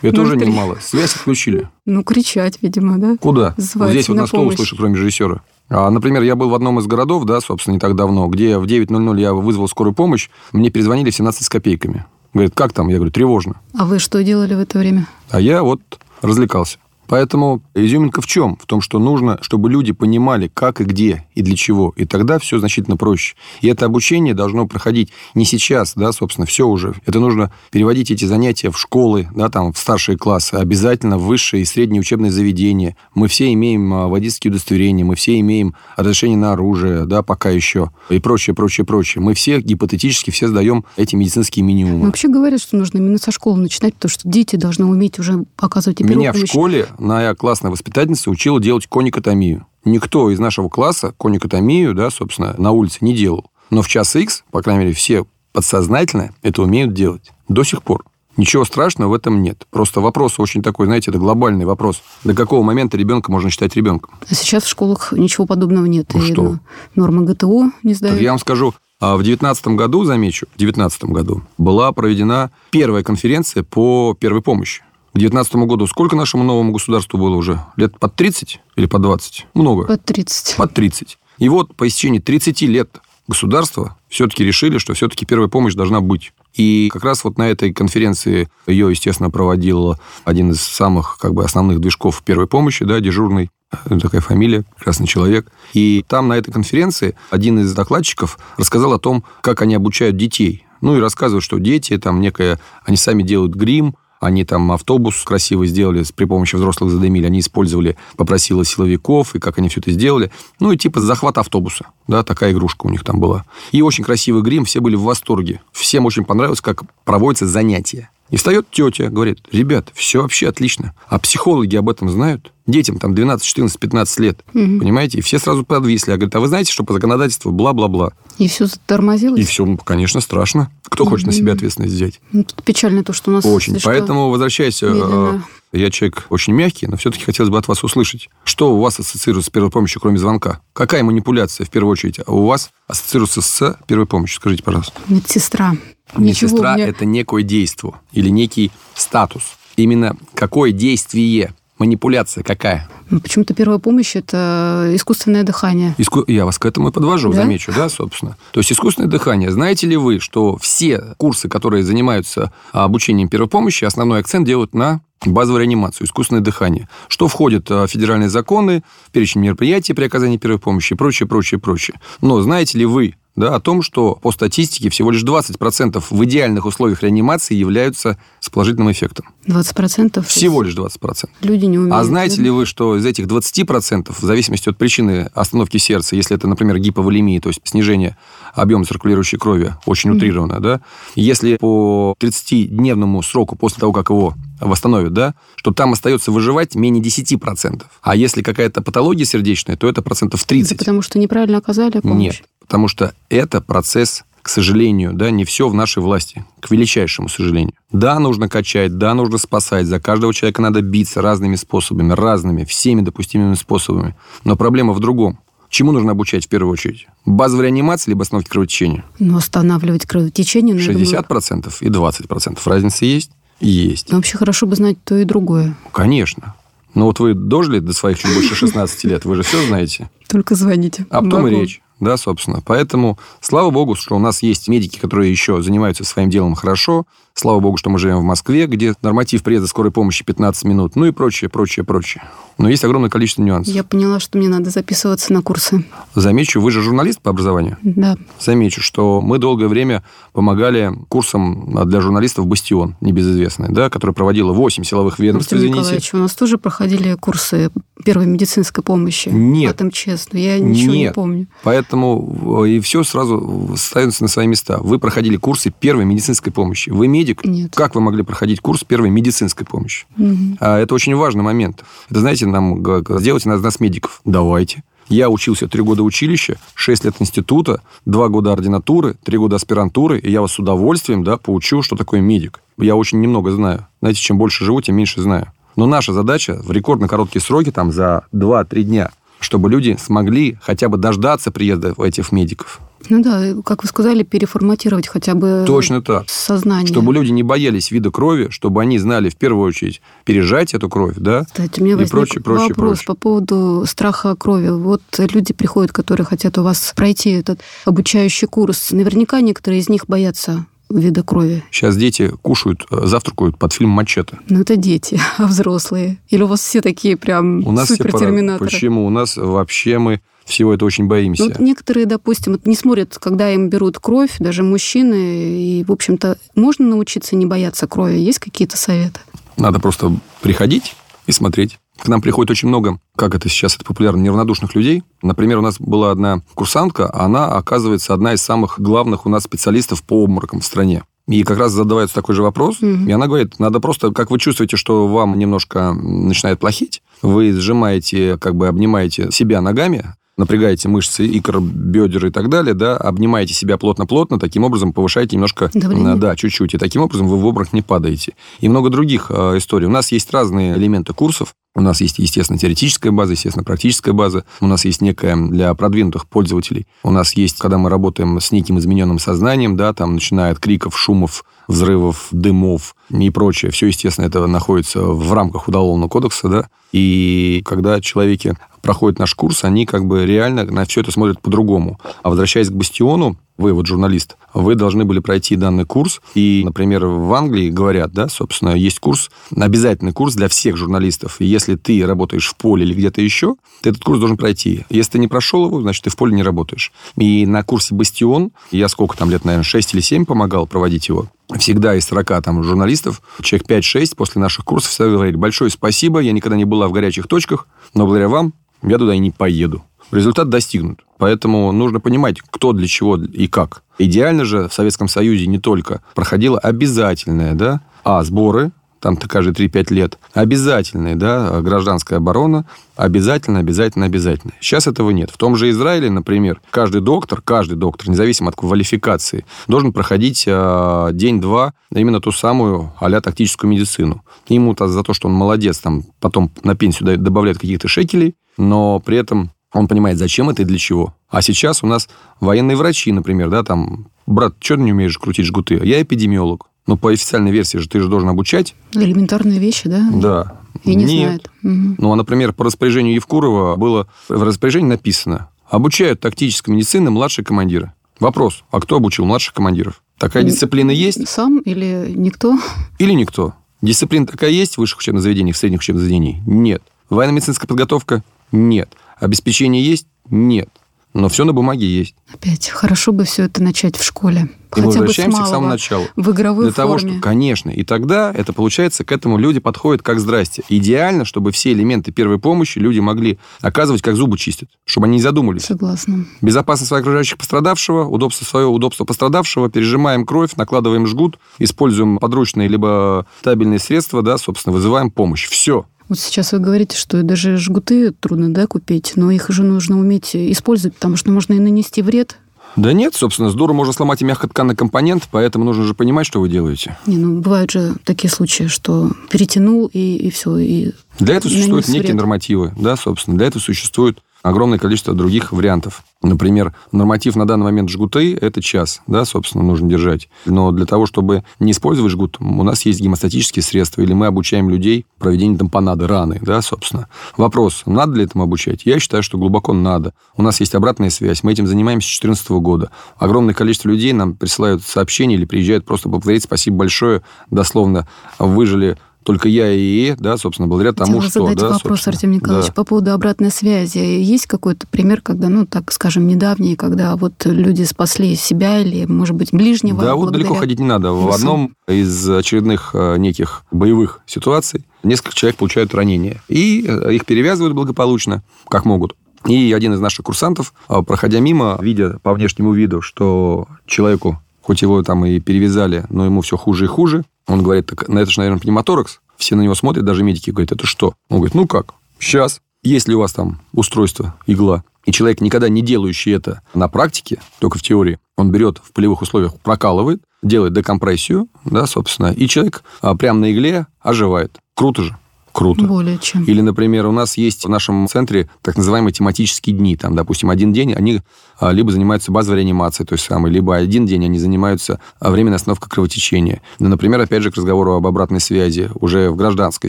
Это 0.00 0.22
уже 0.22 0.36
03. 0.36 0.46
немало. 0.46 0.78
Связь 0.80 1.14
отключили. 1.16 1.68
Ну, 1.84 2.02
кричать, 2.04 2.58
видимо, 2.62 2.98
да? 2.98 3.16
Куда? 3.20 3.54
Звать 3.56 3.90
Здесь 3.90 4.08
вот 4.08 4.14
на 4.14 4.20
нас 4.22 4.30
кто 4.30 4.38
помощь. 4.38 4.54
услышит, 4.54 4.78
кроме 4.78 4.96
режиссера? 4.96 5.42
А, 5.68 5.90
например, 5.90 6.22
я 6.22 6.36
был 6.36 6.50
в 6.50 6.54
одном 6.54 6.78
из 6.78 6.86
городов, 6.86 7.24
да, 7.24 7.40
собственно, 7.40 7.74
не 7.74 7.80
так 7.80 7.94
давно, 7.96 8.26
где 8.28 8.58
в 8.58 8.64
9.00 8.64 9.20
я 9.20 9.32
вызвал 9.32 9.68
скорую 9.68 9.94
помощь, 9.94 10.28
мне 10.52 10.70
перезвонили 10.70 11.10
в 11.10 11.14
17 11.14 11.44
с 11.44 11.48
копейками. 11.48 12.06
Говорит, 12.32 12.52
как 12.54 12.72
там? 12.72 12.88
Я 12.88 12.96
говорю, 12.96 13.12
тревожно. 13.12 13.54
А 13.76 13.84
вы 13.86 13.98
что 13.98 14.22
делали 14.22 14.54
в 14.54 14.58
это 14.58 14.78
время? 14.78 15.06
А 15.30 15.40
я 15.40 15.62
вот 15.62 15.80
развлекался. 16.20 16.78
Поэтому 17.06 17.62
изюминка 17.74 18.20
в 18.20 18.26
чем? 18.26 18.56
В 18.56 18.66
том, 18.66 18.80
что 18.80 18.98
нужно, 18.98 19.38
чтобы 19.40 19.70
люди 19.70 19.92
понимали, 19.92 20.50
как 20.52 20.80
и 20.80 20.84
где, 20.84 21.24
и 21.34 21.42
для 21.42 21.56
чего. 21.56 21.92
И 21.96 22.04
тогда 22.04 22.38
все 22.38 22.58
значительно 22.58 22.96
проще. 22.96 23.36
И 23.60 23.68
это 23.68 23.86
обучение 23.86 24.34
должно 24.34 24.66
проходить 24.66 25.10
не 25.34 25.44
сейчас, 25.44 25.94
да, 25.96 26.12
собственно, 26.12 26.46
все 26.46 26.66
уже. 26.66 26.94
Это 27.06 27.20
нужно 27.20 27.52
переводить 27.70 28.10
эти 28.10 28.24
занятия 28.24 28.70
в 28.70 28.78
школы, 28.78 29.28
да, 29.34 29.48
там, 29.48 29.72
в 29.72 29.78
старшие 29.78 30.16
классы, 30.16 30.54
обязательно 30.54 31.18
в 31.18 31.24
высшие 31.24 31.62
и 31.62 31.64
средние 31.64 32.00
учебные 32.00 32.30
заведения. 32.30 32.96
Мы 33.14 33.28
все 33.28 33.52
имеем 33.52 33.92
а, 33.92 34.08
водительские 34.08 34.50
удостоверения, 34.50 35.04
мы 35.04 35.14
все 35.16 35.38
имеем 35.40 35.74
разрешение 35.96 36.38
на 36.38 36.52
оружие, 36.52 37.04
да, 37.06 37.22
пока 37.22 37.50
еще, 37.50 37.90
и 38.10 38.18
прочее, 38.18 38.54
прочее, 38.54 38.84
прочее. 38.84 39.22
Мы 39.22 39.34
все 39.34 39.60
гипотетически 39.60 40.30
все 40.30 40.48
сдаем 40.48 40.84
эти 40.96 41.16
медицинские 41.16 41.64
минимумы. 41.64 42.06
Вообще 42.06 42.28
говорят, 42.28 42.60
что 42.60 42.76
нужно 42.76 42.98
именно 42.98 43.18
со 43.18 43.30
школы 43.30 43.58
начинать, 43.58 43.94
потому 43.94 44.10
что 44.10 44.28
дети 44.28 44.56
должны 44.56 44.86
уметь 44.86 45.18
уже 45.18 45.44
оказывать 45.56 46.00
и 46.00 46.04
Меня 46.04 46.32
в 46.32 46.46
школе 46.46 46.86
моя 46.98 47.34
классная 47.34 47.70
воспитательница 47.70 48.30
учила 48.30 48.60
делать 48.60 48.86
коникотомию. 48.86 49.66
Никто 49.84 50.30
из 50.30 50.38
нашего 50.38 50.68
класса 50.68 51.14
коникотомию, 51.18 51.94
да, 51.94 52.10
собственно, 52.10 52.54
на 52.58 52.70
улице 52.72 52.98
не 53.02 53.14
делал. 53.14 53.50
Но 53.70 53.82
в 53.82 53.88
час 53.88 54.14
X, 54.16 54.44
по 54.50 54.62
крайней 54.62 54.84
мере, 54.84 54.94
все 54.94 55.26
подсознательно 55.52 56.34
это 56.42 56.62
умеют 56.62 56.92
делать. 56.94 57.30
До 57.48 57.64
сих 57.64 57.82
пор. 57.82 58.04
Ничего 58.36 58.64
страшного 58.64 59.10
в 59.10 59.14
этом 59.14 59.42
нет. 59.42 59.64
Просто 59.70 60.00
вопрос 60.00 60.40
очень 60.40 60.60
такой, 60.62 60.86
знаете, 60.86 61.10
это 61.12 61.20
глобальный 61.20 61.64
вопрос. 61.64 62.02
До 62.24 62.34
какого 62.34 62.62
момента 62.64 62.96
ребенка 62.96 63.30
можно 63.30 63.48
считать 63.48 63.76
ребенком? 63.76 64.14
А 64.28 64.34
сейчас 64.34 64.64
в 64.64 64.68
школах 64.68 65.12
ничего 65.12 65.46
подобного 65.46 65.84
нет. 65.86 66.10
Ну 66.12 66.20
что? 66.20 66.58
Нормы 66.96 67.24
ГТО 67.24 67.70
не 67.84 67.92
Так 67.94 67.98
сдают. 67.98 68.20
я 68.20 68.30
вам 68.30 68.40
скажу, 68.40 68.74
а, 69.00 69.14
в 69.14 69.22
2019 69.22 69.76
году, 69.76 70.04
замечу, 70.04 70.46
в 70.54 70.58
2019 70.58 71.04
году 71.04 71.42
была 71.58 71.92
проведена 71.92 72.50
первая 72.70 73.04
конференция 73.04 73.62
по 73.62 74.16
первой 74.18 74.42
помощи. 74.42 74.82
К 75.14 75.16
2019 75.16 75.54
году 75.68 75.86
сколько 75.86 76.16
нашему 76.16 76.42
новому 76.42 76.72
государству 76.72 77.18
было 77.18 77.36
уже? 77.36 77.60
Лет 77.76 77.96
под 78.00 78.16
30 78.16 78.60
или 78.74 78.86
под 78.86 79.02
20? 79.02 79.46
Много. 79.54 79.84
Под 79.84 80.04
30. 80.04 80.56
Под 80.56 80.74
30. 80.74 81.18
И 81.38 81.48
вот 81.48 81.76
по 81.76 81.86
истечении 81.86 82.18
30 82.18 82.62
лет 82.62 83.00
государства 83.28 83.96
все-таки 84.08 84.42
решили, 84.42 84.78
что 84.78 84.92
все-таки 84.94 85.24
первая 85.24 85.48
помощь 85.48 85.74
должна 85.74 86.00
быть. 86.00 86.32
И 86.54 86.90
как 86.92 87.04
раз 87.04 87.22
вот 87.22 87.38
на 87.38 87.48
этой 87.48 87.72
конференции 87.72 88.48
ее, 88.66 88.90
естественно, 88.90 89.30
проводил 89.30 89.94
один 90.24 90.50
из 90.50 90.60
самых 90.60 91.16
как 91.20 91.32
бы, 91.32 91.44
основных 91.44 91.78
движков 91.78 92.20
первой 92.24 92.48
помощи, 92.48 92.84
да, 92.84 92.98
дежурный, 92.98 93.52
э, 93.70 93.98
такая 94.00 94.20
фамилия, 94.20 94.64
прекрасный 94.74 95.06
человек. 95.06 95.46
И 95.74 96.04
там 96.08 96.26
на 96.26 96.32
этой 96.32 96.50
конференции 96.50 97.14
один 97.30 97.60
из 97.60 97.72
докладчиков 97.72 98.36
рассказал 98.56 98.92
о 98.92 98.98
том, 98.98 99.22
как 99.42 99.62
они 99.62 99.76
обучают 99.76 100.16
детей. 100.16 100.66
Ну 100.80 100.96
и 100.96 101.00
рассказывают, 101.00 101.44
что 101.44 101.60
дети 101.60 101.96
там 101.98 102.20
некое, 102.20 102.58
они 102.84 102.96
сами 102.96 103.22
делают 103.22 103.54
грим, 103.54 103.94
они 104.24 104.44
там 104.44 104.72
автобус 104.72 105.22
красиво 105.22 105.66
сделали, 105.66 106.04
при 106.14 106.24
помощи 106.24 106.56
взрослых 106.56 106.90
задымили. 106.90 107.26
Они 107.26 107.40
использовали, 107.40 107.96
попросила 108.16 108.64
силовиков, 108.64 109.34
и 109.34 109.38
как 109.38 109.58
они 109.58 109.68
все 109.68 109.80
это 109.80 109.90
сделали. 109.90 110.30
Ну, 110.60 110.72
и 110.72 110.76
типа 110.76 111.00
захват 111.00 111.36
автобуса. 111.36 111.86
Да, 112.08 112.22
такая 112.22 112.52
игрушка 112.52 112.86
у 112.86 112.90
них 112.90 113.04
там 113.04 113.20
была. 113.20 113.44
И 113.72 113.82
очень 113.82 114.02
красивый 114.02 114.42
грим, 114.42 114.64
все 114.64 114.80
были 114.80 114.96
в 114.96 115.02
восторге. 115.02 115.60
Всем 115.72 116.06
очень 116.06 116.24
понравилось, 116.24 116.60
как 116.62 116.84
проводятся 117.04 117.46
занятия. 117.46 118.10
И 118.30 118.36
встает 118.36 118.66
тетя, 118.70 119.10
говорит, 119.10 119.40
ребят, 119.52 119.90
все 119.94 120.22
вообще 120.22 120.48
отлично. 120.48 120.94
А 121.08 121.18
психологи 121.18 121.76
об 121.76 121.90
этом 121.90 122.08
знают? 122.08 122.53
Детям 122.66 122.98
там 122.98 123.14
12, 123.14 123.44
14, 123.46 123.78
15 123.78 124.20
лет. 124.20 124.42
Понимаете? 124.52 125.18
И 125.18 125.20
все 125.20 125.38
сразу 125.38 125.64
подвисли. 125.64 126.12
А 126.12 126.16
говорит, 126.16 126.34
а 126.34 126.40
вы 126.40 126.48
знаете, 126.48 126.72
что 126.72 126.82
по 126.84 126.94
законодательству 126.94 127.52
бла-бла-бла. 127.52 128.12
И 128.38 128.48
все 128.48 128.66
затормозилось. 128.66 129.40
И 129.40 129.44
все, 129.44 129.76
конечно, 129.76 130.20
страшно. 130.20 130.70
Кто 130.88 131.04
хочет 131.04 131.26
на 131.26 131.32
себя 131.32 131.52
ответственность 131.52 131.94
взять? 131.94 132.20
Ну, 132.32 132.42
тут 132.44 132.62
печально 132.62 133.04
то, 133.04 133.12
что 133.12 133.30
у 133.30 133.34
нас... 133.34 133.44
Очень. 133.44 133.78
Поэтому, 133.82 134.30
возвращаясь, 134.30 134.82
э, 134.82 134.88
медленно. 134.88 135.44
я 135.72 135.90
человек 135.90 136.26
очень 136.30 136.54
мягкий, 136.54 136.86
но 136.86 136.96
все-таки 136.96 137.24
хотелось 137.24 137.50
бы 137.50 137.58
от 137.58 137.68
вас 137.68 137.84
услышать. 137.84 138.30
Что 138.44 138.74
у 138.74 138.80
вас 138.80 138.98
ассоциируется 138.98 139.50
с 139.50 139.52
первой 139.52 139.70
помощью, 139.70 140.00
кроме 140.00 140.18
звонка? 140.18 140.60
Какая 140.72 141.02
манипуляция, 141.02 141.66
в 141.66 141.70
первую 141.70 141.92
очередь, 141.92 142.20
у 142.26 142.46
вас 142.46 142.70
ассоциируется 142.88 143.42
с 143.42 143.78
первой 143.86 144.06
помощью? 144.06 144.36
Скажите, 144.40 144.62
пожалуйста. 144.62 144.98
Медсестра. 145.08 145.76
Медсестра 146.16 146.76
меня-– 146.76 146.86
это 146.88 147.04
некое 147.04 147.42
действие 147.42 147.94
или 148.12 148.28
некий 148.30 148.70
статус. 148.94 149.42
Именно 149.76 150.16
какое 150.34 150.70
действие, 150.72 151.54
манипуляция 151.78 152.42
какая? 152.44 152.88
Ну, 153.10 153.20
Почему-то 153.20 153.54
первая 153.54 153.78
помощь– 153.78 154.14
это 154.16 154.90
искусственное 154.94 155.42
дыхание. 155.42 155.94
Иску- 155.98 156.24
Я 156.26 156.44
вас 156.44 156.58
к 156.58 156.66
этому 156.66 156.88
и 156.88 156.92
подвожу, 156.92 157.30
Да? 157.32 157.42
замечу, 157.42 157.72
да, 157.74 157.88
собственно. 157.88 158.36
То 158.52 158.60
есть 158.60 158.72
искусственное 158.72 159.08
дыхание. 159.10 159.50
Знаете 159.50 159.86
ли 159.86 159.96
вы, 159.96 160.20
что 160.20 160.56
все 160.58 161.00
курсы, 161.16 161.48
которые 161.48 161.82
занимаются 161.82 162.52
а, 162.72 162.84
обучением 162.84 163.28
первой 163.28 163.48
помощи, 163.48 163.84
основной 163.84 164.20
акцент 164.20 164.46
делают 164.46 164.74
на 164.74 165.00
базовую 165.26 165.62
реанимацию, 165.62 166.06
искусственное 166.06 166.42
дыхание. 166.42 166.88
Что 167.08 167.28
входит 167.28 167.70
а, 167.70 167.86
в 167.86 167.90
федеральные 167.90 168.28
законы, 168.28 168.82
в 169.06 169.10
перечень 169.10 169.40
мероприятий 169.40 169.92
при 169.94 170.04
оказании 170.04 170.36
первой 170.36 170.58
помощи 170.58 170.92
и 170.92 170.96
прочее, 170.96 171.26
прочее, 171.28 171.58
прочее. 171.60 171.98
Но 172.20 172.40
знаете 172.42 172.78
ли 172.78 172.84
вы, 172.86 173.14
да, 173.36 173.54
о 173.54 173.60
том, 173.60 173.82
что 173.82 174.14
по 174.14 174.30
статистике 174.30 174.90
всего 174.90 175.10
лишь 175.10 175.24
20% 175.24 176.02
в 176.08 176.24
идеальных 176.24 176.66
условиях 176.66 177.02
реанимации 177.02 177.54
являются 177.54 178.18
с 178.40 178.48
положительным 178.48 178.92
эффектом. 178.92 179.26
20%. 179.46 180.22
Всего 180.26 180.62
лишь 180.62 180.74
20%. 180.74 181.28
Люди 181.42 181.64
не 181.64 181.78
умеют. 181.78 181.94
А 181.94 182.04
знаете 182.04 182.40
ли 182.40 182.50
вы, 182.50 182.66
что 182.66 182.96
из 182.96 183.04
этих 183.04 183.26
20%, 183.26 184.14
в 184.16 184.20
зависимости 184.20 184.68
от 184.68 184.78
причины 184.78 185.30
остановки 185.34 185.78
сердца, 185.78 186.16
если 186.16 186.36
это, 186.36 186.46
например, 186.46 186.78
гиповолемия, 186.78 187.40
то 187.40 187.48
есть 187.48 187.60
снижение 187.64 188.16
объема 188.54 188.84
циркулирующей 188.84 189.38
крови, 189.38 189.74
очень 189.86 190.10
утрированно, 190.10 190.60
да, 190.60 190.80
если 191.16 191.56
по 191.56 192.14
30-дневному 192.20 193.22
сроку 193.22 193.56
после 193.56 193.80
того, 193.80 193.92
как 193.92 194.10
его 194.10 194.34
восстановят, 194.60 195.12
да, 195.12 195.34
что 195.56 195.72
там 195.72 195.92
остается 195.92 196.30
выживать 196.30 196.74
менее 196.74 197.02
10%. 197.02 197.82
А 198.02 198.16
если 198.16 198.42
какая-то 198.42 198.82
патология 198.82 199.24
сердечная, 199.24 199.76
то 199.76 199.88
это 199.88 200.02
процентов 200.02 200.44
30. 200.44 200.72
Это 200.72 200.78
потому 200.78 201.02
что 201.02 201.18
неправильно 201.18 201.58
оказали 201.58 202.00
помощь? 202.00 202.18
Нет, 202.18 202.42
потому 202.66 202.88
что 202.88 203.14
это 203.28 203.60
процесс, 203.60 204.24
к 204.42 204.48
сожалению, 204.48 205.12
да, 205.12 205.30
не 205.30 205.44
все 205.44 205.68
в 205.68 205.74
нашей 205.74 206.02
власти, 206.02 206.44
к 206.60 206.70
величайшему 206.70 207.28
сожалению. 207.28 207.72
Да, 207.92 208.18
нужно 208.18 208.48
качать, 208.48 208.98
да, 208.98 209.14
нужно 209.14 209.38
спасать, 209.38 209.86
за 209.86 210.00
каждого 210.00 210.34
человека 210.34 210.60
надо 210.60 210.82
биться 210.82 211.22
разными 211.22 211.56
способами, 211.56 212.12
разными, 212.12 212.64
всеми 212.64 213.00
допустимыми 213.00 213.54
способами. 213.54 214.14
Но 214.44 214.56
проблема 214.56 214.92
в 214.92 215.00
другом. 215.00 215.38
Чему 215.70 215.90
нужно 215.90 216.12
обучать 216.12 216.46
в 216.46 216.48
первую 216.48 216.72
очередь? 216.72 217.08
Базовой 217.24 217.64
реанимации 217.64 218.10
либо 218.10 218.22
остановке 218.22 218.50
кровотечения? 218.50 219.04
Ну, 219.18 219.36
останавливать 219.36 220.06
кровотечение, 220.06 220.74
ну, 220.74 220.80
я 220.80 220.92
думаю, 220.92 221.06
60% 221.06 221.74
и 221.80 221.88
20%. 221.88 222.58
Разница 222.64 223.04
есть? 223.04 223.30
Есть. 223.60 224.10
ну, 224.10 224.16
вообще 224.16 224.36
хорошо 224.36 224.66
бы 224.66 224.76
знать 224.76 224.98
то 225.04 225.16
и 225.16 225.24
другое. 225.24 225.74
Конечно. 225.92 226.54
Но 226.94 227.06
вот 227.06 227.18
вы 227.18 227.34
дожили 227.34 227.80
до 227.80 227.92
своих 227.92 228.18
чуть 228.18 228.32
больше 228.34 228.54
16 228.54 229.04
лет, 229.04 229.24
вы 229.24 229.36
же 229.36 229.42
все 229.42 229.66
знаете. 229.66 230.10
Только 230.28 230.54
звоните. 230.54 231.06
Об 231.10 231.28
том 231.28 231.46
и 231.48 231.50
речь. 231.50 231.82
Да, 232.00 232.16
собственно. 232.16 232.60
Поэтому, 232.64 233.18
слава 233.40 233.70
богу, 233.70 233.94
что 233.94 234.16
у 234.16 234.18
нас 234.18 234.42
есть 234.42 234.68
медики, 234.68 234.98
которые 234.98 235.30
еще 235.30 235.62
занимаются 235.62 236.04
своим 236.04 236.30
делом 236.30 236.54
хорошо. 236.54 237.06
Слава 237.36 237.58
богу, 237.58 237.76
что 237.76 237.90
мы 237.90 237.98
живем 237.98 238.18
в 238.18 238.22
Москве, 238.22 238.66
где 238.68 238.94
норматив 239.02 239.42
приезда 239.42 239.66
скорой 239.66 239.90
помощи 239.90 240.24
15 240.24 240.64
минут, 240.64 240.94
ну 240.94 241.06
и 241.06 241.10
прочее, 241.10 241.50
прочее, 241.50 241.84
прочее. 241.84 242.22
Но 242.58 242.68
есть 242.68 242.84
огромное 242.84 243.10
количество 243.10 243.42
нюансов. 243.42 243.74
Я 243.74 243.82
поняла, 243.82 244.20
что 244.20 244.38
мне 244.38 244.48
надо 244.48 244.70
записываться 244.70 245.32
на 245.32 245.42
курсы. 245.42 245.84
Замечу, 246.14 246.60
вы 246.60 246.70
же 246.70 246.80
журналист 246.80 247.20
по 247.20 247.30
образованию? 247.30 247.76
Да. 247.82 248.16
Замечу, 248.38 248.80
что 248.80 249.20
мы 249.20 249.38
долгое 249.38 249.66
время 249.66 250.04
помогали 250.32 250.92
курсам 251.08 251.76
для 251.88 252.00
журналистов 252.00 252.46
«Бастион», 252.46 252.94
небезызвестный, 253.00 253.70
да, 253.70 253.90
который 253.90 254.12
проводила 254.12 254.52
8 254.52 254.84
силовых 254.84 255.18
ведомств, 255.18 255.52
Артем 255.52 255.58
извините. 255.58 255.80
Николаевич, 255.80 256.14
у 256.14 256.18
нас 256.18 256.34
тоже 256.34 256.56
проходили 256.56 257.14
курсы 257.14 257.72
первой 258.04 258.26
медицинской 258.26 258.84
помощи. 258.84 259.30
Нет. 259.30 259.72
От 259.74 259.88
МЧС, 259.88 260.28
но 260.30 260.38
я 260.38 260.60
ничего 260.60 260.92
не 260.92 260.98
Нет. 261.00 261.14
помню. 261.16 261.48
Поэтому 261.64 262.64
и 262.64 262.78
все 262.78 263.02
сразу 263.02 263.74
ставится 263.76 264.22
на 264.22 264.28
свои 264.28 264.46
места. 264.46 264.78
Вы 264.80 265.00
проходили 265.00 265.36
курсы 265.36 265.72
первой 265.76 266.04
медицинской 266.04 266.52
помощи. 266.52 266.90
Вы 266.90 267.08
медик? 267.24 267.44
Нет. 267.44 267.74
Как 267.74 267.94
вы 267.94 268.00
могли 268.00 268.22
проходить 268.22 268.60
курс 268.60 268.84
первой 268.84 269.10
медицинской 269.10 269.66
помощи? 269.66 270.06
Мгм. 270.16 270.58
А 270.60 270.78
это 270.78 270.94
очень 270.94 271.14
важный 271.14 271.42
момент. 271.42 271.84
Это, 272.10 272.20
знаете, 272.20 272.46
нам 272.46 272.84
сделайте 273.18 273.48
нас, 273.48 273.60
нас 273.62 273.80
медиков. 273.80 274.20
Давайте. 274.24 274.82
Я 275.08 275.28
учился 275.28 275.68
три 275.68 275.82
года 275.82 276.02
училища, 276.02 276.56
шесть 276.74 277.04
лет 277.04 277.16
института, 277.18 277.82
два 278.06 278.28
года 278.28 278.52
ординатуры, 278.52 279.16
три 279.22 279.36
года 279.36 279.56
аспирантуры, 279.56 280.18
и 280.18 280.30
я 280.30 280.40
вас 280.40 280.52
с 280.52 280.58
удовольствием 280.58 281.24
да, 281.24 281.36
поучу, 281.36 281.82
что 281.82 281.94
такое 281.94 282.20
медик. 282.20 282.60
Я 282.78 282.96
очень 282.96 283.20
немного 283.20 283.50
знаю. 283.50 283.86
Знаете, 284.00 284.20
чем 284.20 284.38
больше 284.38 284.64
живу, 284.64 284.80
тем 284.80 284.96
меньше 284.96 285.20
знаю. 285.20 285.52
Но 285.76 285.86
наша 285.86 286.12
задача 286.12 286.58
в 286.62 286.70
рекордно 286.70 287.06
короткие 287.06 287.42
сроки, 287.42 287.70
там 287.70 287.92
за 287.92 288.24
2-3 288.32 288.82
дня, 288.82 289.10
чтобы 289.44 289.70
люди 289.70 289.96
смогли 290.00 290.58
хотя 290.60 290.88
бы 290.88 290.96
дождаться 290.96 291.50
приезда 291.50 291.94
этих 291.98 292.32
медиков. 292.32 292.80
Ну 293.10 293.22
да, 293.22 293.54
как 293.64 293.82
вы 293.82 293.88
сказали, 293.88 294.22
переформатировать 294.22 295.06
хотя 295.08 295.34
бы 295.34 295.64
Точно 295.66 296.00
так. 296.00 296.24
сознание. 296.26 296.86
Чтобы 296.86 297.12
люди 297.12 297.30
не 297.30 297.42
боялись 297.42 297.90
вида 297.90 298.10
крови, 298.10 298.48
чтобы 298.50 298.80
они 298.80 298.98
знали 298.98 299.28
в 299.28 299.36
первую 299.36 299.66
очередь 299.66 300.00
пережать 300.24 300.72
эту 300.72 300.88
кровь, 300.88 301.16
да, 301.16 301.44
Кстати, 301.44 301.80
у 301.80 301.84
меня 301.84 301.96
возник 301.96 302.10
прочее, 302.10 302.42
прочее, 302.42 302.68
вопрос 302.68 302.88
прочее. 303.00 303.06
по 303.06 303.14
поводу 303.14 303.84
страха 303.86 304.34
крови. 304.36 304.70
Вот 304.70 305.02
люди 305.18 305.52
приходят, 305.52 305.92
которые 305.92 306.24
хотят 306.24 306.56
у 306.58 306.62
вас 306.62 306.92
пройти 306.96 307.30
этот 307.30 307.60
обучающий 307.84 308.48
курс. 308.48 308.90
Наверняка 308.90 309.40
некоторые 309.42 309.80
из 309.80 309.88
них 309.88 310.06
боятся 310.08 310.64
вида 310.98 311.22
крови. 311.22 311.62
Сейчас 311.70 311.96
дети 311.96 312.30
кушают, 312.42 312.86
э, 312.90 313.06
завтракают 313.06 313.58
под 313.58 313.72
фильм 313.72 313.90
«Мачете». 313.90 314.38
Но 314.48 314.60
это 314.60 314.76
дети, 314.76 315.20
а 315.38 315.46
взрослые. 315.46 316.18
Или 316.28 316.42
у 316.42 316.46
вас 316.46 316.60
все 316.60 316.80
такие 316.80 317.16
прям 317.16 317.66
У 317.66 317.72
нас 317.72 317.86
все 317.86 317.96
супертерминаторы? 317.96 318.70
Почему? 318.70 319.06
У 319.06 319.10
нас 319.10 319.36
вообще 319.36 319.98
мы 319.98 320.20
всего 320.44 320.74
это 320.74 320.84
очень 320.84 321.06
боимся. 321.06 321.44
Ну, 321.44 321.48
вот 321.50 321.58
некоторые, 321.58 322.06
допустим, 322.06 322.60
не 322.64 322.76
смотрят, 322.76 323.18
когда 323.18 323.50
им 323.50 323.70
берут 323.70 323.98
кровь, 323.98 324.36
даже 324.38 324.62
мужчины, 324.62 325.58
и, 325.58 325.84
в 325.84 325.92
общем-то, 325.92 326.38
можно 326.54 326.86
научиться 326.86 327.34
не 327.34 327.46
бояться 327.46 327.86
крови. 327.86 328.18
Есть 328.18 328.40
какие-то 328.40 328.76
советы? 328.76 329.20
Надо 329.56 329.80
просто 329.80 330.12
приходить 330.42 330.94
и 331.26 331.32
смотреть. 331.32 331.78
К 332.02 332.08
нам 332.08 332.20
приходит 332.20 332.50
очень 332.50 332.68
много, 332.68 332.98
как 333.16 333.34
это 333.34 333.48
сейчас 333.48 333.76
это 333.76 333.84
популярно, 333.84 334.20
неравнодушных 334.20 334.74
людей. 334.74 335.02
Например, 335.22 335.58
у 335.58 335.62
нас 335.62 335.76
была 335.78 336.10
одна 336.10 336.42
курсантка, 336.54 337.10
она, 337.14 337.46
оказывается, 337.46 338.12
одна 338.14 338.34
из 338.34 338.42
самых 338.42 338.80
главных 338.80 339.26
у 339.26 339.28
нас 339.28 339.44
специалистов 339.44 340.02
по 340.02 340.24
обморокам 340.24 340.60
в 340.60 340.64
стране. 340.64 341.04
И 341.28 341.42
как 341.42 341.56
раз 341.58 341.72
задавается 341.72 342.14
такой 342.14 342.34
же 342.34 342.42
вопрос, 342.42 342.82
Мгм. 342.82 343.08
и 343.08 343.12
она 343.12 343.26
говорит, 343.28 343.58
надо 343.58 343.80
просто, 343.80 344.10
как 344.12 344.30
вы 344.30 344.38
чувствуете, 344.38 344.76
что 344.76 345.06
вам 345.08 345.38
немножко 345.38 345.92
начинает 345.94 346.58
плохить, 346.58 347.02
вы 347.22 347.52
сжимаете, 347.52 348.36
как 348.38 348.56
бы 348.56 348.68
обнимаете 348.68 349.30
себя 349.30 349.62
ногами, 349.62 350.04
напрягаете 350.36 350.88
мышцы 350.88 351.24
икр, 351.26 351.60
бедер 351.60 352.26
и 352.26 352.30
так 352.30 352.50
далее, 352.50 352.74
да, 352.74 352.96
обнимаете 352.98 353.54
себя 353.54 353.78
плотно-плотно, 353.78 354.38
таким 354.38 354.64
образом 354.64 354.92
повышаете 354.92 355.36
немножко, 355.36 355.70
Давление? 355.72 356.14
э, 356.14 356.16
да, 356.16 356.36
чуть-чуть, 356.36 356.74
и 356.74 356.78
таким 356.78 357.00
образом 357.02 357.28
вы 357.28 357.38
в 357.38 357.46
обморок 357.46 357.72
не 357.72 357.80
падаете. 357.82 358.34
И 358.60 358.68
много 358.68 358.90
других 358.90 359.30
э, 359.30 359.56
историй. 359.56 359.86
У 359.86 359.90
нас 359.90 360.12
есть 360.12 360.30
разные 360.32 360.76
элементы 360.76 361.14
курсов, 361.14 361.54
у 361.74 361.80
нас 361.80 362.00
есть, 362.00 362.18
естественно, 362.18 362.58
теоретическая 362.58 363.10
база, 363.10 363.32
естественно, 363.32 363.64
практическая 363.64 364.12
база. 364.12 364.44
У 364.60 364.66
нас 364.66 364.84
есть 364.84 365.00
некая 365.00 365.36
для 365.36 365.74
продвинутых 365.74 366.26
пользователей. 366.26 366.86
У 367.02 367.10
нас 367.10 367.32
есть, 367.32 367.58
когда 367.58 367.78
мы 367.78 367.90
работаем 367.90 368.40
с 368.40 368.52
неким 368.52 368.78
измененным 368.78 369.18
сознанием, 369.18 369.76
да, 369.76 369.92
там, 369.92 370.14
начиная 370.14 370.52
от 370.52 370.60
криков, 370.60 370.96
шумов, 370.96 371.44
взрывов, 371.66 372.28
дымов 372.30 372.94
и 373.10 373.30
прочее. 373.30 373.72
Все, 373.72 373.88
естественно, 373.88 374.26
это 374.26 374.46
находится 374.46 375.00
в 375.00 375.32
рамках 375.32 375.66
Уголовного 375.66 376.08
кодекса, 376.08 376.48
да. 376.48 376.68
И 376.92 377.62
когда 377.64 378.00
человеки 378.00 378.54
проходят 378.80 379.18
наш 379.18 379.34
курс, 379.34 379.64
они 379.64 379.84
как 379.84 380.06
бы 380.06 380.24
реально 380.24 380.64
на 380.64 380.84
все 380.84 381.00
это 381.00 381.10
смотрят 381.10 381.40
по-другому. 381.40 381.98
А 382.22 382.28
возвращаясь 382.28 382.68
к 382.68 382.72
Бастиону, 382.72 383.36
вы 383.56 383.72
вот 383.72 383.86
журналист, 383.86 384.36
вы 384.52 384.74
должны 384.74 385.04
были 385.04 385.20
пройти 385.20 385.56
данный 385.56 385.84
курс. 385.84 386.20
И, 386.34 386.62
например, 386.64 387.06
в 387.06 387.32
Англии 387.34 387.70
говорят, 387.70 388.12
да, 388.12 388.28
собственно, 388.28 388.70
есть 388.70 388.98
курс, 389.00 389.30
обязательный 389.54 390.12
курс 390.12 390.34
для 390.34 390.48
всех 390.48 390.76
журналистов. 390.76 391.36
И 391.40 391.44
если 391.44 391.76
ты 391.76 392.04
работаешь 392.06 392.48
в 392.48 392.56
поле 392.56 392.84
или 392.84 392.94
где-то 392.94 393.20
еще, 393.20 393.56
ты 393.82 393.90
этот 393.90 394.02
курс 394.02 394.18
должен 394.18 394.36
пройти. 394.36 394.84
Если 394.90 395.12
ты 395.12 395.18
не 395.18 395.28
прошел 395.28 395.66
его, 395.66 395.80
значит, 395.80 396.04
ты 396.04 396.10
в 396.10 396.16
поле 396.16 396.34
не 396.34 396.42
работаешь. 396.42 396.92
И 397.16 397.46
на 397.46 397.62
курсе 397.62 397.94
«Бастион», 397.94 398.50
я 398.70 398.88
сколько 398.88 399.16
там 399.16 399.30
лет, 399.30 399.44
наверное, 399.44 399.64
6 399.64 399.94
или 399.94 400.00
7 400.00 400.24
помогал 400.24 400.66
проводить 400.66 401.08
его, 401.08 401.28
всегда 401.58 401.94
из 401.94 402.06
40 402.06 402.42
там 402.42 402.62
журналистов, 402.62 403.22
человек 403.42 403.68
5-6 403.68 404.14
после 404.16 404.40
наших 404.40 404.64
курсов 404.64 404.90
всегда 404.90 405.10
говорили, 405.10 405.36
большое 405.36 405.70
спасибо, 405.70 406.20
я 406.20 406.32
никогда 406.32 406.56
не 406.56 406.64
была 406.64 406.88
в 406.88 406.92
горячих 406.92 407.26
точках, 407.26 407.68
но 407.92 408.04
благодаря 408.04 408.28
вам 408.28 408.54
я 408.84 408.98
туда 408.98 409.14
и 409.14 409.18
не 409.18 409.30
поеду. 409.30 409.84
Результат 410.10 410.48
достигнут. 410.48 411.00
Поэтому 411.18 411.72
нужно 411.72 412.00
понимать, 412.00 412.40
кто 412.40 412.72
для 412.72 412.86
чего 412.86 413.16
и 413.16 413.46
как. 413.46 413.82
Идеально 413.98 414.44
же 414.44 414.68
в 414.68 414.74
Советском 414.74 415.08
Союзе 415.08 415.46
не 415.46 415.58
только 415.58 416.02
проходило 416.14 416.58
обязательное, 416.58 417.54
да, 417.54 417.80
а, 418.04 418.22
сборы, 418.24 418.72
там 419.04 419.16
каждые 419.18 419.52
3-5 419.52 419.92
лет, 419.92 420.18
обязательные, 420.32 421.14
да, 421.14 421.60
гражданская 421.60 422.18
оборона, 422.18 422.64
обязательно, 422.96 423.58
обязательно, 423.58 424.06
обязательно. 424.06 424.54
Сейчас 424.60 424.86
этого 424.86 425.10
нет. 425.10 425.30
В 425.30 425.36
том 425.36 425.56
же 425.56 425.68
Израиле, 425.68 426.10
например, 426.10 426.62
каждый 426.70 427.02
доктор, 427.02 427.42
каждый 427.42 427.74
доктор, 427.74 428.08
независимо 428.08 428.48
от 428.48 428.56
квалификации, 428.56 429.44
должен 429.68 429.92
проходить 429.92 430.44
э, 430.46 431.10
день-два 431.12 431.74
именно 431.90 432.20
ту 432.20 432.32
самую 432.32 432.94
а 432.98 433.20
тактическую 433.20 433.70
медицину. 433.70 434.24
Ему 434.48 434.72
-то 434.72 434.86
за 434.86 435.02
то, 435.02 435.12
что 435.12 435.28
он 435.28 435.34
молодец, 435.34 435.80
там 435.80 436.04
потом 436.18 436.50
на 436.62 436.74
пенсию 436.74 437.18
добавляют 437.18 437.58
каких-то 437.58 437.88
шекелей, 437.88 438.34
но 438.56 439.00
при 439.00 439.16
этом 439.18 439.50
он 439.72 439.88
понимает, 439.88 440.18
зачем 440.18 440.50
это 440.50 440.62
и 440.62 440.64
для 440.64 440.78
чего. 440.78 441.14
А 441.28 441.42
сейчас 441.42 441.82
у 441.82 441.86
нас 441.86 442.08
военные 442.40 442.76
врачи, 442.76 443.10
например, 443.12 443.50
да, 443.50 443.62
там, 443.64 444.06
брат, 444.26 444.54
что 444.60 444.76
ты 444.76 444.82
не 444.82 444.92
умеешь 444.92 445.18
крутить 445.18 445.46
жгуты? 445.46 445.80
Я 445.82 446.00
эпидемиолог. 446.00 446.68
Ну, 446.86 446.96
по 446.96 447.10
официальной 447.10 447.50
версии 447.50 447.78
же 447.78 447.88
ты 447.88 448.00
же 448.00 448.08
должен 448.08 448.28
обучать. 448.28 448.74
Элементарные 448.92 449.58
вещи, 449.58 449.88
да? 449.88 450.08
Да. 450.12 450.60
И 450.84 450.94
не 450.94 451.04
Нет. 451.04 451.10
знают. 451.24 451.50
Мгм. 451.62 451.96
Ну, 451.98 452.12
а, 452.12 452.16
например, 452.16 452.52
по 452.52 452.64
распоряжению 452.64 453.14
Евкурова 453.14 453.76
было 453.76 454.06
в 454.28 454.42
распоряжении 454.42 454.88
написано 454.88 455.48
«Обучают 455.68 456.20
тактической 456.20 456.74
медицины 456.74 457.10
младшие 457.10 457.44
командиры». 457.44 457.92
Вопрос, 458.20 458.64
а 458.70 458.80
кто 458.80 458.96
обучил 458.96 459.24
младших 459.24 459.54
командиров? 459.54 460.02
Такая 460.18 460.42
М, 460.44 460.48
дисциплина 460.50 460.90
есть 460.90 461.26
Сам 461.28 461.58
или 461.60 462.12
никто? 462.14 462.56
или 462.98 463.12
никто? 463.12 463.54
Дисциплина 463.82 464.26
такая 464.26 464.50
есть 464.50 464.74
в 464.74 464.78
высших 464.78 464.98
учебных 464.98 465.22
заведениях, 465.22 465.56
в 465.56 465.58
средних 465.58 465.80
учебных 465.80 466.02
заведениях? 466.04 466.36
Нет. 466.46 466.82
Военно-медицинская 467.10 467.66
подготовка? 467.66 468.22
Нет. 468.54 468.90
Обеспечение 469.18 469.84
есть? 469.84 470.06
Нет. 470.30 470.68
Но 471.12 471.28
все 471.28 471.44
на 471.44 471.52
бумаге 471.52 471.86
есть. 471.86 472.16
Опять, 472.32 472.68
хорошо 472.68 473.12
бы 473.12 473.22
все 473.22 473.44
это 473.44 473.62
начать 473.62 473.96
в 473.96 474.02
школе. 474.02 474.48
И 474.76 474.80
мы 474.80 474.86
Хотя 474.86 474.86
бы 474.86 474.92
с 474.92 474.96
возвращаемся 474.96 475.42
к 475.42 475.44
самому 475.44 475.60
малого. 475.60 475.72
началу. 475.74 476.04
В 476.16 476.30
игровой 476.32 476.64
Для 476.64 476.72
того, 476.72 476.98
форме. 476.98 477.12
что, 477.12 477.20
конечно, 477.20 477.70
и 477.70 477.84
тогда 477.84 478.32
это 478.34 478.52
получается, 478.52 479.04
к 479.04 479.12
этому 479.12 479.38
люди 479.38 479.60
подходят 479.60 480.02
как 480.02 480.18
здрасте. 480.18 480.64
Идеально, 480.68 481.24
чтобы 481.24 481.52
все 481.52 481.70
элементы 481.72 482.10
первой 482.10 482.40
помощи 482.40 482.78
люди 482.80 482.98
могли 482.98 483.38
оказывать, 483.60 484.02
как 484.02 484.16
зубы 484.16 484.36
чистят, 484.38 484.68
чтобы 484.84 485.06
они 485.06 485.18
не 485.18 485.22
задумались. 485.22 485.66
Согласна. 485.66 486.26
Безопасность 486.40 486.88
своих 486.88 487.02
окружающих 487.02 487.38
пострадавшего, 487.38 488.08
удобство 488.08 488.44
свое, 488.44 488.66
удобство 488.66 489.04
пострадавшего, 489.04 489.68
пережимаем 489.70 490.26
кровь, 490.26 490.56
накладываем 490.56 491.06
жгут, 491.06 491.38
используем 491.60 492.18
подручные 492.18 492.66
либо 492.66 493.26
табельные 493.42 493.78
средства, 493.78 494.22
да, 494.22 494.36
собственно, 494.36 494.74
вызываем 494.74 495.12
помощь. 495.12 495.46
Все. 495.48 495.86
Вот 496.08 496.18
сейчас 496.18 496.52
вы 496.52 496.58
говорите, 496.58 496.96
что 496.96 497.22
даже 497.22 497.56
жгуты 497.56 498.12
трудно 498.12 498.52
да, 498.52 498.66
купить, 498.66 499.12
но 499.16 499.30
их 499.30 499.48
же 499.48 499.62
нужно 499.62 499.98
уметь 499.98 500.36
использовать, 500.36 500.94
потому 500.94 501.16
что 501.16 501.30
можно 501.30 501.54
и 501.54 501.58
нанести 501.58 502.02
вред. 502.02 502.38
Да 502.76 502.92
нет, 502.92 503.14
собственно, 503.14 503.50
здорово 503.50 503.76
можно 503.76 503.92
сломать 503.92 504.20
и 504.20 504.24
мягкотканный 504.24 504.74
компонент, 504.74 505.28
поэтому 505.30 505.64
нужно 505.64 505.84
же 505.84 505.94
понимать, 505.94 506.26
что 506.26 506.40
вы 506.40 506.48
делаете. 506.48 506.96
Не, 507.06 507.16
ну 507.16 507.40
бывают 507.40 507.70
же 507.70 507.94
такие 508.04 508.30
случаи, 508.30 508.66
что 508.66 509.12
перетянул 509.30 509.88
и, 509.92 510.16
и 510.16 510.30
все. 510.30 510.56
И... 510.58 510.92
Для 511.20 511.36
этого 511.36 511.52
существуют 511.52 511.86
некие 511.88 512.02
вред. 512.02 512.16
нормативы, 512.16 512.72
да, 512.76 512.96
собственно. 512.96 513.38
Для 513.38 513.46
этого 513.46 513.62
существуют 513.62 514.22
огромное 514.44 514.78
количество 514.78 515.14
других 515.14 515.52
вариантов. 515.52 516.04
Например, 516.22 516.74
норматив 516.92 517.34
на 517.34 517.46
данный 517.46 517.64
момент 517.64 517.88
жгуты– 517.88 518.34
это 518.40 518.62
час, 518.62 519.00
да, 519.06 519.24
собственно, 519.24 519.64
нужно 519.64 519.88
держать. 519.88 520.28
Но 520.44 520.70
для 520.70 520.84
того, 520.84 521.06
чтобы 521.06 521.44
не 521.58 521.72
использовать 521.72 522.12
жгут, 522.12 522.36
у 522.38 522.62
нас 522.62 522.82
есть 522.82 523.00
гемостатические 523.00 523.62
средства, 523.62 524.02
или 524.02 524.12
мы 524.12 524.26
обучаем 524.26 524.68
людей 524.68 525.06
проведению 525.18 525.58
тампонады, 525.58 526.06
раны, 526.06 526.38
да, 526.42 526.60
собственно. 526.60 527.08
Вопрос, 527.38 527.82
надо 527.86 528.16
ли 528.16 528.24
этому 528.24 528.44
обучать? 528.44 528.84
Я 528.84 529.00
считаю, 529.00 529.22
что 529.22 529.38
глубоко 529.38 529.72
надо. 529.72 530.12
У 530.36 530.42
нас 530.42 530.60
есть 530.60 530.74
обратная 530.74 531.10
связь, 531.10 531.42
мы 531.42 531.52
этим 531.52 531.66
занимаемся 531.66 532.08
с 532.08 532.20
2014 532.20 532.50
года. 532.62 532.90
Огромное 533.16 533.54
количество 533.54 533.88
людей 533.88 534.12
нам 534.12 534.34
присылают 534.34 534.82
сообщения 534.82 535.36
или 535.36 535.46
приезжают 535.46 535.86
просто 535.86 536.04
поблагодарить, 536.04 536.44
спасибо 536.44 536.76
большое, 536.76 537.22
дословно 537.50 538.06
выжили 538.38 538.98
только 539.24 539.48
я 539.48 539.72
и, 539.72 540.14
да, 540.18 540.36
собственно, 540.36 540.68
благодаря 540.68 540.92
тому, 540.92 541.18
Хотела 541.20 541.30
что... 541.30 541.40
задать 541.40 541.58
да, 541.58 541.68
вопрос, 541.70 542.06
Артем 542.06 542.30
Николаевич, 542.30 542.68
да. 542.68 542.72
по 542.74 542.84
поводу 542.84 543.12
обратной 543.12 543.50
связи. 543.50 543.98
Есть 543.98 544.46
какой-то 544.46 544.86
пример, 544.86 545.20
когда, 545.22 545.48
ну, 545.48 545.66
так 545.66 545.90
скажем, 545.92 546.26
недавний, 546.26 546.76
когда 546.76 547.16
вот 547.16 547.44
люди 547.44 547.82
спасли 547.82 548.36
себя 548.36 548.80
или, 548.80 549.06
может 549.06 549.34
быть, 549.34 549.52
ближнего? 549.52 550.02
Да, 550.02 550.14
вот 550.14 550.32
далеко 550.32 550.54
ходить 550.54 550.78
не 550.78 550.86
надо. 550.86 551.12
В 551.12 551.30
одном 551.30 551.74
из 551.88 552.28
очередных 552.28 552.90
э, 552.94 553.16
неких 553.16 553.64
боевых 553.70 554.20
ситуаций 554.26 554.84
несколько 555.02 555.34
человек 555.34 555.56
получают 555.56 555.94
ранения. 555.94 556.42
И 556.48 556.84
э, 556.86 557.14
их 557.14 557.24
перевязывают 557.24 557.74
благополучно, 557.74 558.42
как 558.68 558.84
могут. 558.84 559.16
И 559.46 559.72
один 559.72 559.92
из 559.92 560.00
наших 560.00 560.24
курсантов, 560.24 560.74
э, 560.88 561.02
проходя 561.02 561.40
мимо, 561.40 561.78
видя 561.80 562.18
по 562.22 562.34
внешнему 562.34 562.72
виду, 562.72 563.00
что 563.00 563.68
человеку, 563.86 564.40
хоть 564.64 564.82
его 564.82 565.02
там 565.02 565.24
и 565.26 565.40
перевязали, 565.40 566.04
но 566.08 566.24
ему 566.24 566.40
все 566.40 566.56
хуже 566.56 566.86
и 566.86 566.88
хуже, 566.88 567.24
он 567.46 567.62
говорит, 567.62 567.86
так, 567.86 568.08
на 568.08 568.20
это 568.20 568.30
же, 568.30 568.40
наверное, 568.40 568.60
пневмоторакс. 568.60 569.20
Все 569.36 569.56
на 569.56 569.62
него 569.62 569.74
смотрят, 569.74 570.04
даже 570.04 570.22
медики 570.24 570.50
говорят, 570.50 570.72
это 570.72 570.86
что? 570.86 571.14
Он 571.28 571.38
говорит, 571.38 571.54
ну 571.54 571.66
как, 571.66 571.94
сейчас. 572.18 572.60
Если 572.82 573.14
у 573.14 573.18
вас 573.18 573.32
там 573.32 573.60
устройство, 573.72 574.34
игла, 574.46 574.84
и 575.06 575.12
человек, 575.12 575.40
никогда 575.40 575.68
не 575.68 575.82
делающий 575.82 576.32
это 576.32 576.62
на 576.74 576.88
практике, 576.88 577.40
только 577.58 577.78
в 577.78 577.82
теории, 577.82 578.18
он 578.36 578.50
берет 578.50 578.80
в 578.82 578.92
полевых 578.92 579.22
условиях, 579.22 579.58
прокалывает, 579.60 580.22
делает 580.42 580.74
декомпрессию, 580.74 581.48
да, 581.64 581.86
собственно, 581.86 582.32
и 582.32 582.46
человек 582.46 582.84
а, 583.00 583.14
прямо 583.14 583.40
на 583.40 583.52
игле 583.52 583.86
оживает. 584.00 584.58
Круто 584.74 585.02
же. 585.02 585.16
Круто. 585.54 585.84
Более 585.84 586.18
чем. 586.18 586.42
Или, 586.42 586.60
например, 586.62 587.06
у 587.06 587.12
нас 587.12 587.36
есть 587.36 587.64
в 587.64 587.68
нашем 587.68 588.08
центре 588.08 588.50
так 588.60 588.76
называемые 588.76 589.12
тематические 589.12 589.76
дни. 589.76 589.96
Там, 589.96 590.16
допустим, 590.16 590.50
один 590.50 590.72
день 590.72 590.92
они 590.94 591.20
а, 591.60 591.70
либо 591.70 591.92
занимаются 591.92 592.32
базовой 592.32 592.58
реанимацией 592.58 593.06
той 593.06 593.18
самой, 593.18 593.52
либо 593.52 593.76
один 593.76 594.04
день 594.04 594.24
они 594.24 594.40
занимаются 594.40 594.98
а, 595.20 595.30
временной 595.30 595.56
остановкой 595.56 595.88
кровотечения. 595.88 596.60
Ну, 596.80 596.88
например, 596.88 597.20
опять 597.20 597.44
же, 597.44 597.52
к 597.52 597.56
разговору 597.56 597.92
об 597.92 598.04
обратной 598.04 598.40
связи 598.40 598.90
уже 598.96 599.30
в 599.30 599.36
гражданской 599.36 599.88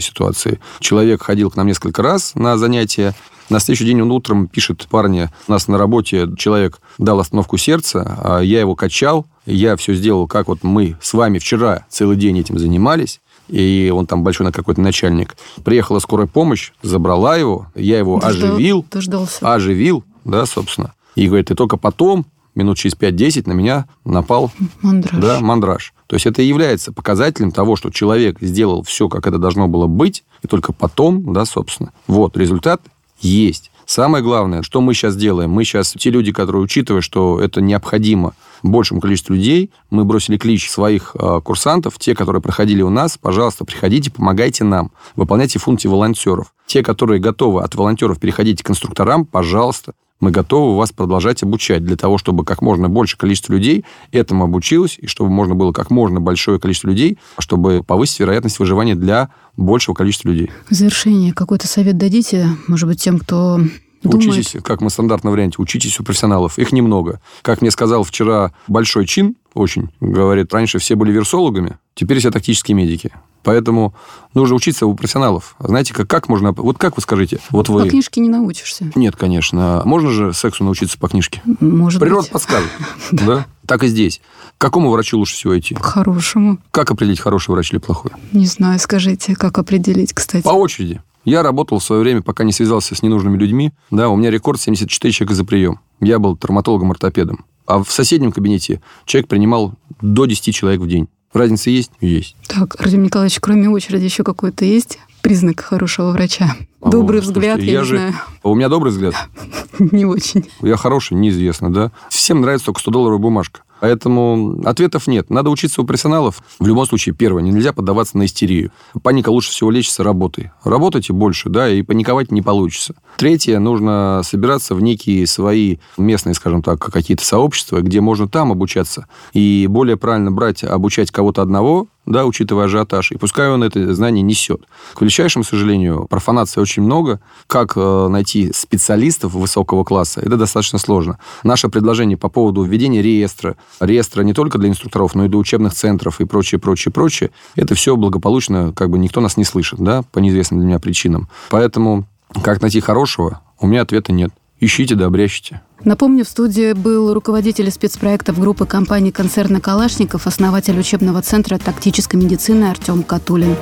ситуации. 0.00 0.60
Человек 0.78 1.24
ходил 1.24 1.50
к 1.50 1.56
нам 1.56 1.66
несколько 1.66 2.00
раз 2.00 2.36
на 2.36 2.56
занятия, 2.56 3.16
на 3.48 3.60
следующий 3.60 3.84
день 3.84 4.02
он 4.02 4.10
утром 4.10 4.48
пишет 4.48 4.86
парня, 4.88 5.32
у 5.46 5.52
нас 5.52 5.68
на 5.68 5.78
работе 5.78 6.28
человек 6.36 6.80
дал 6.98 7.20
остановку 7.20 7.56
сердца, 7.58 8.18
а 8.22 8.40
я 8.40 8.60
его 8.60 8.74
качал, 8.74 9.26
я 9.46 9.76
все 9.76 9.94
сделал, 9.94 10.26
как 10.26 10.48
вот 10.48 10.64
мы 10.64 10.96
с 11.00 11.14
вами 11.14 11.38
вчера 11.38 11.86
целый 11.88 12.16
день 12.16 12.40
этим 12.40 12.58
занимались, 12.58 13.20
и 13.48 13.92
он 13.94 14.06
там 14.06 14.22
большой 14.22 14.46
на 14.46 14.52
какой-то 14.52 14.80
начальник. 14.80 15.36
Приехала 15.64 15.98
скорая 15.98 16.26
помощь, 16.26 16.72
забрала 16.82 17.36
его, 17.36 17.66
я 17.74 17.98
его 17.98 18.18
Дождал- 18.20 18.52
оживил, 18.54 18.84
Дождался. 18.90 19.54
оживил, 19.54 20.04
да, 20.24 20.46
собственно. 20.46 20.94
И 21.14 21.26
говорит, 21.28 21.50
и 21.50 21.54
только 21.54 21.76
потом, 21.76 22.26
минут 22.54 22.78
через 22.78 22.94
5-10, 22.96 23.48
на 23.48 23.52
меня 23.52 23.86
напал 24.04 24.50
Мандраж. 24.82 25.20
да, 25.20 25.40
мандраж. 25.40 25.92
То 26.06 26.14
есть 26.14 26.26
это 26.26 26.42
и 26.42 26.46
является 26.46 26.92
показателем 26.92 27.50
того, 27.52 27.76
что 27.76 27.90
человек 27.90 28.38
сделал 28.40 28.82
все, 28.82 29.08
как 29.08 29.26
это 29.26 29.38
должно 29.38 29.68
было 29.68 29.86
быть, 29.86 30.24
и 30.42 30.46
только 30.46 30.72
потом, 30.72 31.32
да, 31.32 31.44
собственно. 31.44 31.92
Вот, 32.06 32.36
результат 32.36 32.80
есть. 33.20 33.70
Самое 33.86 34.22
главное, 34.24 34.62
что 34.62 34.80
мы 34.80 34.94
сейчас 34.94 35.16
делаем, 35.16 35.50
мы 35.50 35.64
сейчас, 35.64 35.92
те 35.96 36.10
люди, 36.10 36.32
которые, 36.32 36.62
учитывая, 36.62 37.00
что 37.02 37.40
это 37.40 37.60
необходимо 37.60 38.34
большему 38.62 39.00
количеству 39.00 39.34
людей, 39.34 39.70
мы 39.90 40.04
бросили 40.04 40.36
клич 40.36 40.70
своих 40.70 41.14
э, 41.14 41.40
курсантов, 41.42 41.98
те, 41.98 42.14
которые 42.14 42.42
проходили 42.42 42.82
у 42.82 42.90
нас, 42.90 43.18
пожалуйста, 43.18 43.64
приходите, 43.64 44.10
помогайте 44.10 44.64
нам, 44.64 44.92
выполняйте 45.14 45.58
функции 45.58 45.88
волонтеров. 45.88 46.52
Те, 46.66 46.82
которые 46.82 47.20
готовы 47.20 47.62
от 47.62 47.74
волонтеров 47.74 48.18
переходить 48.18 48.62
к 48.62 48.70
инструкторам, 48.70 49.24
пожалуйста, 49.24 49.94
мы 50.18 50.30
готовы 50.30 50.76
вас 50.76 50.92
продолжать 50.92 51.42
обучать 51.42 51.84
для 51.84 51.96
того, 51.96 52.16
чтобы 52.16 52.44
как 52.44 52.62
можно 52.62 52.88
больше 52.88 53.18
количество 53.18 53.52
людей 53.52 53.84
этому 54.12 54.44
обучилось, 54.44 54.98
и 54.98 55.06
чтобы 55.06 55.30
можно 55.30 55.54
было 55.54 55.72
как 55.72 55.90
можно 55.90 56.20
большое 56.20 56.58
количество 56.58 56.88
людей, 56.88 57.18
чтобы 57.38 57.82
повысить 57.82 58.20
вероятность 58.20 58.58
выживания 58.58 58.94
для 58.94 59.28
большего 59.56 59.94
количества 59.94 60.28
людей. 60.28 60.50
В 60.70 60.74
завершение 60.74 61.34
какой-то 61.34 61.66
совет 61.66 61.98
дадите, 61.98 62.48
может 62.66 62.88
быть, 62.88 63.02
тем, 63.02 63.18
кто 63.18 63.60
думает... 64.02 64.28
Учитесь, 64.30 64.62
как 64.62 64.80
мы 64.80 64.88
в 64.88 64.92
стандартном 64.92 65.32
варианте, 65.32 65.56
учитесь 65.58 65.98
у 66.00 66.04
профессионалов. 66.04 66.58
Их 66.58 66.72
немного. 66.72 67.20
Как 67.42 67.60
мне 67.60 67.70
сказал 67.70 68.02
вчера 68.04 68.52
большой 68.68 69.06
чин, 69.06 69.36
очень, 69.54 69.90
говорит, 70.00 70.52
раньше 70.52 70.78
все 70.78 70.96
были 70.96 71.12
вирсологами, 71.12 71.78
теперь 71.94 72.18
все 72.18 72.30
тактические 72.30 72.74
медики. 72.74 73.12
Поэтому 73.46 73.94
нужно 74.34 74.56
учиться 74.56 74.86
у 74.86 74.94
профессионалов. 74.96 75.54
Знаете, 75.60 75.94
как, 75.94 76.08
как 76.08 76.28
можно... 76.28 76.50
Вот 76.50 76.78
как 76.78 76.96
вы 76.96 77.02
скажите? 77.02 77.38
Вот 77.50 77.68
вы... 77.68 77.84
По 77.84 77.88
книжке 77.88 78.20
не 78.20 78.28
научишься. 78.28 78.90
Нет, 78.96 79.14
конечно. 79.14 79.82
Можно 79.84 80.10
же 80.10 80.32
сексу 80.32 80.64
научиться 80.64 80.98
по 80.98 81.06
книжке? 81.06 81.42
Может 81.60 82.00
Природа 82.00 82.22
быть, 82.22 82.32
подскажет. 82.32 82.70
Да? 83.12 83.46
Так 83.64 83.84
и 83.84 83.86
здесь. 83.86 84.20
К 84.58 84.60
какому 84.60 84.90
врачу 84.90 85.16
лучше 85.16 85.34
всего 85.34 85.56
идти? 85.56 85.76
к 85.76 85.80
хорошему. 85.84 86.58
Как 86.72 86.90
определить, 86.90 87.20
хороший 87.20 87.50
врач 87.50 87.70
или 87.70 87.78
плохой? 87.78 88.10
Не 88.32 88.46
знаю, 88.46 88.80
скажите, 88.80 89.36
как 89.36 89.58
определить, 89.58 90.12
кстати. 90.12 90.42
По 90.42 90.50
очереди. 90.50 91.00
Я 91.26 91.42
работал 91.42 91.80
в 91.80 91.84
свое 91.84 92.00
время, 92.02 92.22
пока 92.22 92.44
не 92.44 92.52
связался 92.52 92.94
с 92.94 93.02
ненужными 93.02 93.36
людьми. 93.36 93.72
Да, 93.90 94.08
у 94.08 94.16
меня 94.16 94.30
рекорд 94.30 94.60
74 94.60 95.12
человека 95.12 95.34
за 95.34 95.44
прием. 95.44 95.80
Я 96.00 96.18
был 96.20 96.36
травматологом-ортопедом. 96.36 97.44
А 97.66 97.82
в 97.82 97.90
соседнем 97.90 98.30
кабинете 98.30 98.80
человек 99.06 99.28
принимал 99.28 99.74
до 100.00 100.26
10 100.26 100.54
человек 100.54 100.80
в 100.80 100.86
день. 100.88 101.08
Разница 101.32 101.68
есть? 101.70 101.90
Есть. 102.00 102.36
Так, 102.46 102.80
Артем 102.80 103.02
Николаевич, 103.02 103.40
кроме 103.40 103.68
очереди 103.68 104.04
еще 104.04 104.22
какой-то 104.22 104.64
есть 104.64 104.98
признак 105.20 105.60
хорошего 105.60 106.12
врача? 106.12 106.56
Добрый 106.80 107.18
О, 107.18 107.22
взгляд, 107.22 107.56
слушайте, 107.56 107.66
я, 107.66 107.72
я 107.72 107.80
не 107.80 107.84
же- 107.86 107.96
знаю, 107.96 108.14
А 108.44 108.48
у 108.48 108.54
меня 108.54 108.68
добрый 108.68 108.92
взгляд. 108.92 109.14
не 109.80 110.04
очень. 110.04 110.48
Я 110.62 110.76
хороший, 110.76 111.14
неизвестно, 111.14 111.72
да. 111.72 111.90
Всем 112.08 112.40
нравится 112.40 112.66
только 112.66 112.80
100-долларовая 112.80 113.18
бумажка. 113.18 113.62
Поэтому 113.80 114.62
ответов 114.64 115.06
нет. 115.06 115.30
Надо 115.30 115.50
учиться 115.50 115.82
у 115.82 115.84
профессионалов. 115.84 116.42
В 116.58 116.66
любом 116.66 116.86
случае, 116.86 117.14
первое, 117.14 117.42
нельзя 117.42 117.72
поддаваться 117.72 118.16
на 118.18 118.24
истерию. 118.24 118.72
Паника 119.02 119.30
лучше 119.30 119.50
всего 119.50 119.70
лечится 119.70 120.02
работой. 120.02 120.50
Работайте 120.64 121.12
больше, 121.12 121.48
да, 121.48 121.68
и 121.68 121.82
паниковать 121.82 122.32
не 122.32 122.42
получится. 122.42 122.94
Третье, 123.16 123.58
нужно 123.58 124.22
собираться 124.24 124.74
в 124.74 124.82
некие 124.82 125.26
свои 125.26 125.76
местные, 125.96 126.34
скажем 126.34 126.62
так, 126.62 126.80
какие-то 126.80 127.24
сообщества, 127.24 127.80
где 127.80 128.00
можно 128.00 128.28
там 128.28 128.52
обучаться. 128.52 129.06
И 129.32 129.66
более 129.68 129.96
правильно 129.96 130.30
брать, 130.30 130.64
обучать 130.64 131.10
кого-то 131.10 131.42
одного, 131.42 131.88
да, 132.06 132.24
учитывая 132.24 132.64
ажиотаж, 132.66 133.12
и 133.12 133.18
пускай 133.18 133.50
он 133.50 133.62
это 133.62 133.94
знание 133.94 134.22
несет. 134.22 134.62
К 134.94 135.02
величайшему 135.02 135.44
сожалению, 135.44 136.06
профанации 136.08 136.60
очень 136.60 136.82
много. 136.82 137.20
Как 137.46 137.72
э, 137.76 138.08
найти 138.08 138.52
специалистов 138.54 139.34
высокого 139.34 139.84
класса, 139.84 140.20
это 140.20 140.36
достаточно 140.36 140.78
сложно. 140.78 141.18
Наше 141.42 141.68
предложение 141.68 142.16
по 142.16 142.28
поводу 142.28 142.62
введения 142.62 143.02
реестра, 143.02 143.56
реестра 143.80 144.22
не 144.22 144.32
только 144.32 144.58
для 144.58 144.68
инструкторов, 144.68 145.14
но 145.14 145.26
и 145.26 145.28
для 145.28 145.38
учебных 145.38 145.74
центров 145.74 146.20
и 146.20 146.24
прочее, 146.24 146.60
прочее, 146.60 146.92
прочее, 146.92 147.30
это 147.56 147.74
все 147.74 147.96
благополучно, 147.96 148.72
как 148.72 148.90
бы 148.90 148.98
никто 148.98 149.20
нас 149.20 149.36
не 149.36 149.44
слышит, 149.44 149.80
да, 149.80 150.02
по 150.12 150.18
неизвестным 150.20 150.60
для 150.60 150.68
меня 150.68 150.78
причинам. 150.78 151.28
Поэтому 151.50 152.06
как 152.42 152.60
найти 152.62 152.80
хорошего, 152.80 153.40
у 153.60 153.66
меня 153.66 153.82
ответа 153.82 154.12
нет. 154.12 154.30
Ищите 154.60 154.94
да 154.94 155.06
обрящите. 155.06 155.60
Напомню, 155.84 156.24
в 156.24 156.28
студии 156.28 156.72
был 156.72 157.12
руководитель 157.14 157.70
спецпроектов 157.70 158.40
группы 158.40 158.66
компании 158.66 159.10
концерна 159.10 159.60
«Калашников», 159.60 160.26
основатель 160.26 160.78
учебного 160.78 161.22
центра 161.22 161.58
тактической 161.58 162.18
медицины 162.20 162.64
Артем 162.64 163.02
Катулин. 163.02 163.56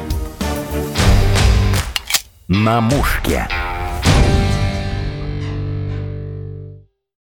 На 2.48 2.80
мушке. 2.80 3.48